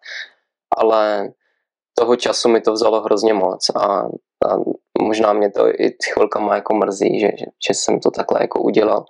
[0.77, 1.33] ale
[1.95, 3.87] toho času mi to vzalo hrozně moc a,
[4.49, 4.57] a
[5.03, 9.05] možná mě to i chvilkama jako mrzí, že, že, že jsem to takhle jako udělal.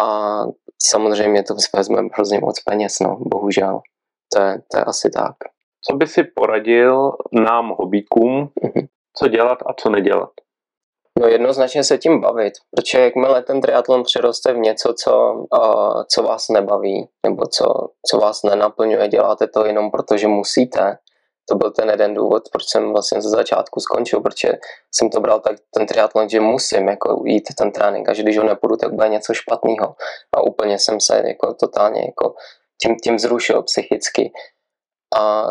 [0.00, 0.44] A
[0.82, 3.80] samozřejmě to vezme hrozně moc peněz, no, bohužel.
[4.32, 5.36] To je, to je asi tak.
[5.90, 8.86] Co by si poradil nám hobíkům, mm-hmm.
[9.16, 10.30] co dělat a co nedělat?
[11.20, 16.22] No jednoznačně se tím bavit, protože jakmile ten triatlon přeroste v něco, co, uh, co
[16.22, 17.64] vás nebaví, nebo co,
[18.06, 20.98] co vás nenaplňuje, děláte to jenom proto, že musíte,
[21.48, 24.52] to byl ten jeden důvod, proč jsem vlastně ze začátku skončil, protože
[24.94, 28.38] jsem to bral tak ten triatlon, že musím jako jít ten trénink a že když
[28.38, 29.94] ho nepůjdu, tak bude něco špatného.
[30.36, 32.34] A úplně jsem se jako totálně jako
[32.82, 34.32] tím, tím zrušil psychicky.
[35.16, 35.48] A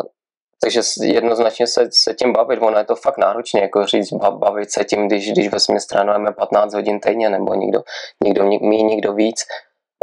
[0.62, 4.84] takže jednoznačně se, se tím bavit, ono je to fakt náročné, jako říct, bavit se
[4.84, 7.82] tím, když, když ve směs trénujeme 15 hodin týdně, nebo někdo,
[8.24, 9.40] někdo mí, někdo víc,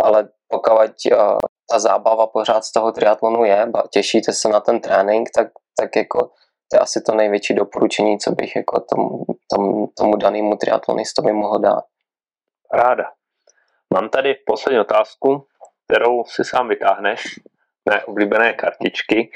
[0.03, 0.91] ale pokud
[1.71, 5.47] ta zábava pořád z toho triatlonu je, těšíte se na ten trénink, tak,
[5.79, 6.31] tak jako
[6.71, 11.59] to je asi to největší doporučení, co bych jako tomu, tomu, tomu danému triatlonistovi mohl
[11.59, 11.83] dát.
[12.73, 13.11] Ráda.
[13.93, 15.47] Mám tady poslední otázku,
[15.85, 17.23] kterou si sám vytáhneš
[17.89, 19.31] mé oblíbené kartičky,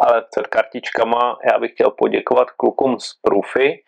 [0.00, 3.82] ale před kartičkama já bych chtěl poděkovat klukům z Proofy,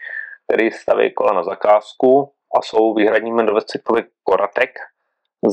[0.46, 4.70] který staví kola na zakázku a jsou výhradními investory Koratek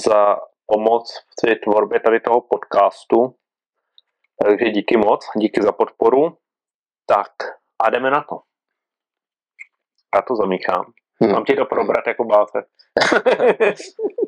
[0.05, 1.03] za pomoc
[1.35, 3.35] při tvorbě tady toho podcastu.
[4.43, 6.37] Takže díky moc, díky za podporu.
[7.07, 7.31] Tak
[7.83, 8.35] a jdeme na to.
[10.15, 10.85] Já to zamíchám.
[11.21, 11.31] Hmm.
[11.31, 12.63] Mám ti to probrat jako báze.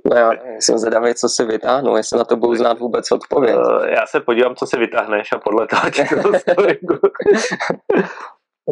[0.05, 3.55] no já jsem zvědavý, co si vytáhnu, jestli na to budu znát vůbec odpověď.
[3.55, 6.31] Uh, já se podívám, co si vytáhneš a podle toho ti to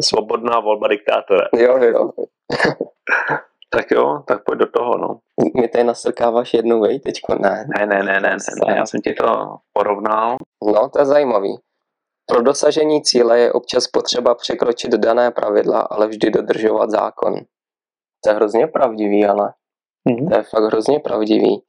[0.00, 1.48] Svobodná volba diktátora.
[1.56, 2.10] Jo, jo.
[3.74, 5.20] Tak jo, tak pojď do toho, no.
[5.54, 7.66] Mě tady nasrkáváš jednu vej teďko, ne?
[7.78, 8.36] Ne, ne, ne, ne, ne,
[8.68, 10.36] ne, já jsem ti to porovnal.
[10.64, 11.58] No, to je zajímavý.
[12.26, 17.34] Pro dosažení cíle je občas potřeba překročit dané pravidla, ale vždy dodržovat zákon.
[18.24, 19.52] To je hrozně pravdivý, ale.
[20.08, 20.28] Mm-hmm.
[20.28, 21.62] To je fakt hrozně pravdivý.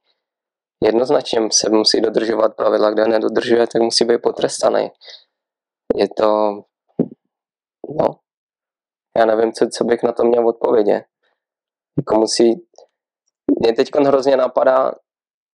[0.84, 4.90] Jednoznačně se musí dodržovat pravidla, kde nedodržuje, tak musí být potrestaný.
[5.94, 6.52] Je to,
[7.98, 8.06] no,
[9.18, 11.04] já nevím, co, co bych na to měl odpovědět.
[11.98, 12.66] Jako musí,
[13.60, 14.92] mě teď hrozně napadá,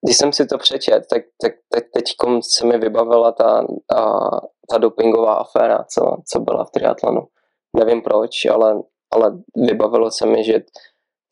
[0.04, 2.04] když jsem si to přečet, tak, tak, tak teď
[2.40, 4.20] se mi vybavila ta, ta,
[4.70, 7.20] ta dopingová aféra, co, co byla v triatlonu.
[7.76, 8.82] Nevím proč, ale
[9.12, 10.60] ale vybavilo se mi, že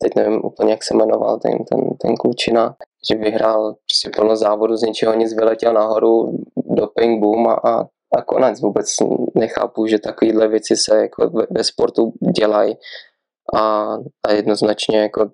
[0.01, 2.75] teď nevím úplně, jak se jmenoval ten, ten, ten klučina,
[3.09, 7.79] že vyhrál prostě plno závodu z ničeho nic, vyletěl nahoru, doping boom a, a,
[8.17, 8.61] a konec.
[8.61, 8.87] Vůbec
[9.35, 12.77] nechápu, že takovéhle věci se jako ve, ve sportu dělají
[13.55, 13.93] a,
[14.27, 15.29] a jednoznačně jako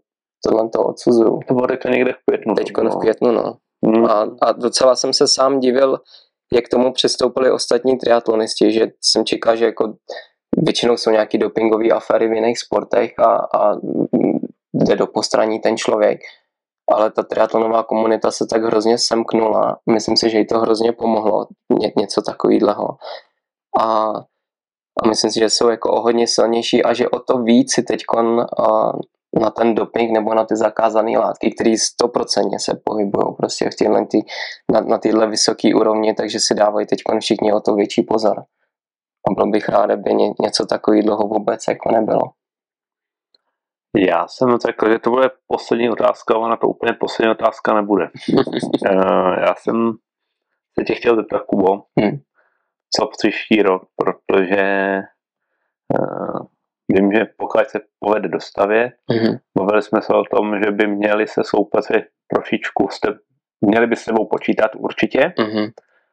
[0.45, 1.39] tohle to odsuzuju.
[1.47, 2.55] To bylo teďka někde v květnu.
[2.55, 3.57] Teďko v květnu, no.
[3.86, 4.05] Hmm.
[4.05, 5.99] A, a docela jsem se sám divil,
[6.53, 9.93] jak k tomu přistoupili ostatní triatlonisti, že jsem čekal, že jako
[10.57, 13.76] většinou jsou nějaký dopingové aféry v jiných sportech a, a
[14.74, 16.20] jde do postraní ten člověk.
[16.91, 19.78] Ale ta triatlonová komunita se tak hrozně semknula.
[19.89, 21.47] Myslím si, že jí to hrozně pomohlo,
[21.80, 22.88] ně, něco takového.
[23.80, 24.13] A,
[25.04, 27.84] a myslím si, že jsou jako o hodně silnější a že o to víc si
[27.84, 28.04] teď
[29.39, 34.06] na ten doping nebo na ty zakázané látky, které stoprocentně se pohybují prostě v tyhle,
[34.06, 34.26] ty,
[34.72, 38.39] na, na tyhle vysoké úrovni, takže si dávají teď všichni o to větší pozor.
[39.30, 42.22] A byl bych rád, aby ně, něco takového vůbec jako nebylo.
[43.98, 48.06] Já jsem řekl, že to bude poslední otázka, ale na to úplně poslední otázka nebude.
[48.86, 49.91] Eh, já jsem
[50.80, 52.20] se tě chtěl zeptat, Kubo, hmm.
[52.95, 54.99] Co příští rok, protože
[55.99, 56.45] uh,
[56.89, 59.38] vím, že pokud se povede dostavě, hmm.
[59.55, 63.07] mluvili jsme se o tom, že by měli se soupeři trošičku, jste,
[63.61, 65.33] měli by s sebou počítat určitě.
[65.38, 65.67] Hmm.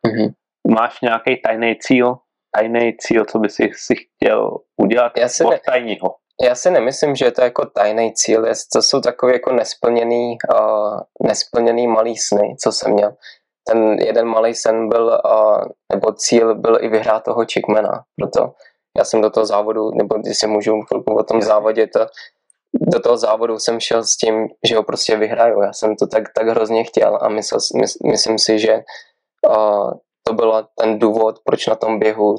[0.07, 0.29] Hmm.
[0.69, 2.17] Máš nějaký tajný cíl,
[2.55, 6.15] tajný cíl, co by si, si chtěl udělat já si ne, tajního?
[6.43, 11.01] Já si nemyslím, že je to jako tajný cíl, to jsou takové jako nesplněný, uh,
[11.27, 13.17] nesplněný malý sny, co jsem měl.
[13.67, 18.53] Ten jeden malý sen byl, uh, nebo cíl byl i vyhrát toho Chickmana, proto
[18.99, 22.07] já jsem do toho závodu, nebo když si můžu chvilku o tom závodě, to,
[22.81, 25.63] do toho závodu jsem šel s tím, že ho prostě vyhraju.
[25.63, 28.83] Já jsem to tak, tak hrozně chtěl a myslel, mys, myslím si, že
[29.49, 29.93] uh,
[30.27, 32.37] to byl ten důvod, proč na tom běhu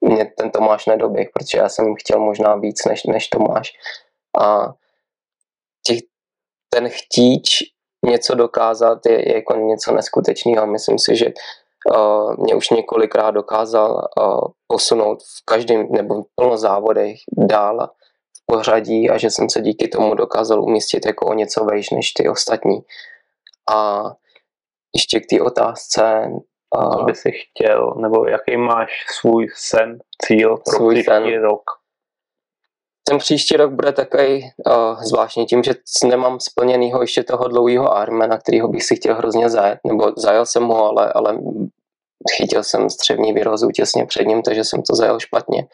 [0.00, 3.72] mě ten Tomáš nedoběh, protože já jsem chtěl možná víc než, než Tomáš.
[4.40, 4.72] A
[5.86, 5.98] těch,
[6.70, 7.58] ten chtíč
[8.06, 10.66] něco dokázat je, je jako něco neskutečného.
[10.66, 16.56] Myslím si, že uh, mě už několikrát dokázal uh, posunout v každém nebo v plno
[16.56, 17.90] závodech dál
[18.36, 22.12] v pořadí a že jsem se díky tomu dokázal umístit jako o něco vejš než
[22.12, 22.78] ty ostatní.
[23.70, 24.02] A
[24.94, 26.30] ještě k té otázce,
[26.76, 26.96] a...
[26.96, 28.90] Co by si chtěl, nebo jaký máš
[29.20, 31.42] svůj sen, cíl pro svůj příští sen.
[31.42, 31.62] rok?
[33.08, 38.38] Ten příští rok bude takový uh, zvláštní tím, že nemám splněnýho ještě toho dlouhého Armena,
[38.38, 41.38] kterýho bych si chtěl hrozně zajet, nebo zajel jsem ho, ale, ale
[42.36, 45.66] chytil jsem střevní výrozu těsně před ním, takže jsem to zajel špatně.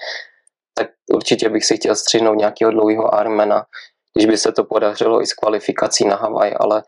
[0.74, 3.64] Tak určitě bych si chtěl střihnout nějakého dlouhého Armena,
[4.14, 6.82] když by se to podařilo i s kvalifikací na Havaj, ale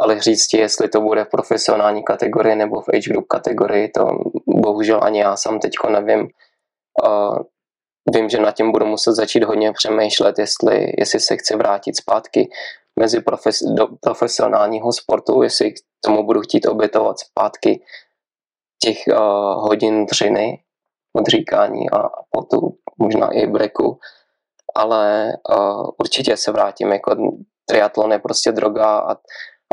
[0.00, 4.08] ale říct ti, jestli to bude v profesionální kategorii nebo v age group kategorii, to
[4.46, 6.28] bohužel ani já sám teďko nevím.
[7.06, 7.38] Uh,
[8.14, 12.50] vím, že nad tím budu muset začít hodně přemýšlet, jestli, jestli se chci vrátit zpátky
[13.00, 17.82] mezi profes, do profesionálního sportu, jestli k tomu budu chtít obětovat zpátky
[18.82, 19.16] těch uh,
[19.68, 20.62] hodin dřiny,
[21.16, 23.98] odříkání a potu, možná i breku,
[24.74, 27.16] ale uh, určitě se vrátím, jako
[27.66, 29.16] triatlon je prostě droga a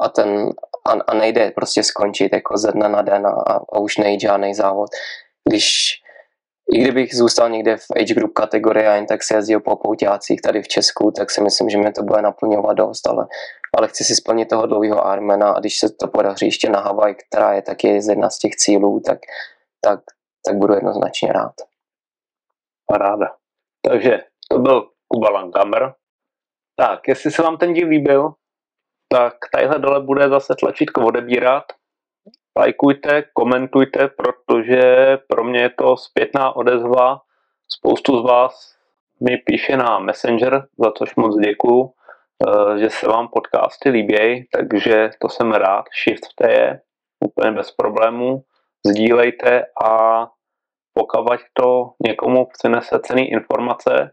[0.01, 0.49] a, ten,
[0.85, 3.31] a, a nejde prostě skončit jako ze dne na den a,
[3.73, 4.89] a už nejde žádný závod.
[5.49, 5.95] Když
[6.73, 10.41] i kdybych zůstal někde v age group kategorii a jen tak se jezdil po pouťácích
[10.41, 13.27] tady v Česku, tak si myslím, že mě to bude naplňovat dost, ale,
[13.77, 17.15] ale chci si splnit toho dlouhého Armena a když se to podaří ještě na Havaj,
[17.15, 19.19] která je taky jedna z těch cílů, tak,
[19.81, 19.99] tak,
[20.45, 21.53] tak budu jednoznačně rád.
[22.87, 23.35] Paráda.
[23.89, 24.19] Takže
[24.51, 25.93] to byl Kuba Langhammer.
[26.75, 28.33] Tak, jestli se vám ten díl líbil,
[29.11, 31.63] tak tadyhle dole bude zase tlačítko odebírat.
[32.57, 34.81] Lajkujte, komentujte, protože
[35.27, 37.21] pro mě je to zpětná odezva.
[37.69, 38.77] Spoustu z vás
[39.21, 41.91] mi píše na Messenger, za což moc děkuju,
[42.47, 45.85] eh, že se vám podcasty líbějí, takže to jsem rád.
[46.03, 46.81] Shiftte je
[47.25, 48.43] úplně bez problémů.
[48.85, 50.23] Sdílejte a
[50.93, 54.11] pokud to někomu přinese cený informace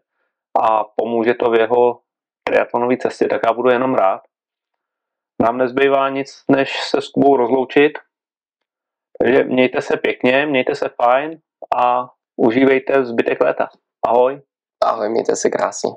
[0.63, 2.01] a pomůže to v jeho
[2.45, 4.21] triatlonové cestě, tak já budu jenom rád.
[5.43, 7.99] Nám nezbývá nic, než se s Kubou rozloučit.
[9.23, 11.39] Takže mějte se pěkně, mějte se fajn
[11.77, 12.07] a
[12.37, 13.69] užívejte zbytek léta.
[14.07, 14.43] Ahoj.
[14.85, 15.91] Ahoj, mějte se krásně.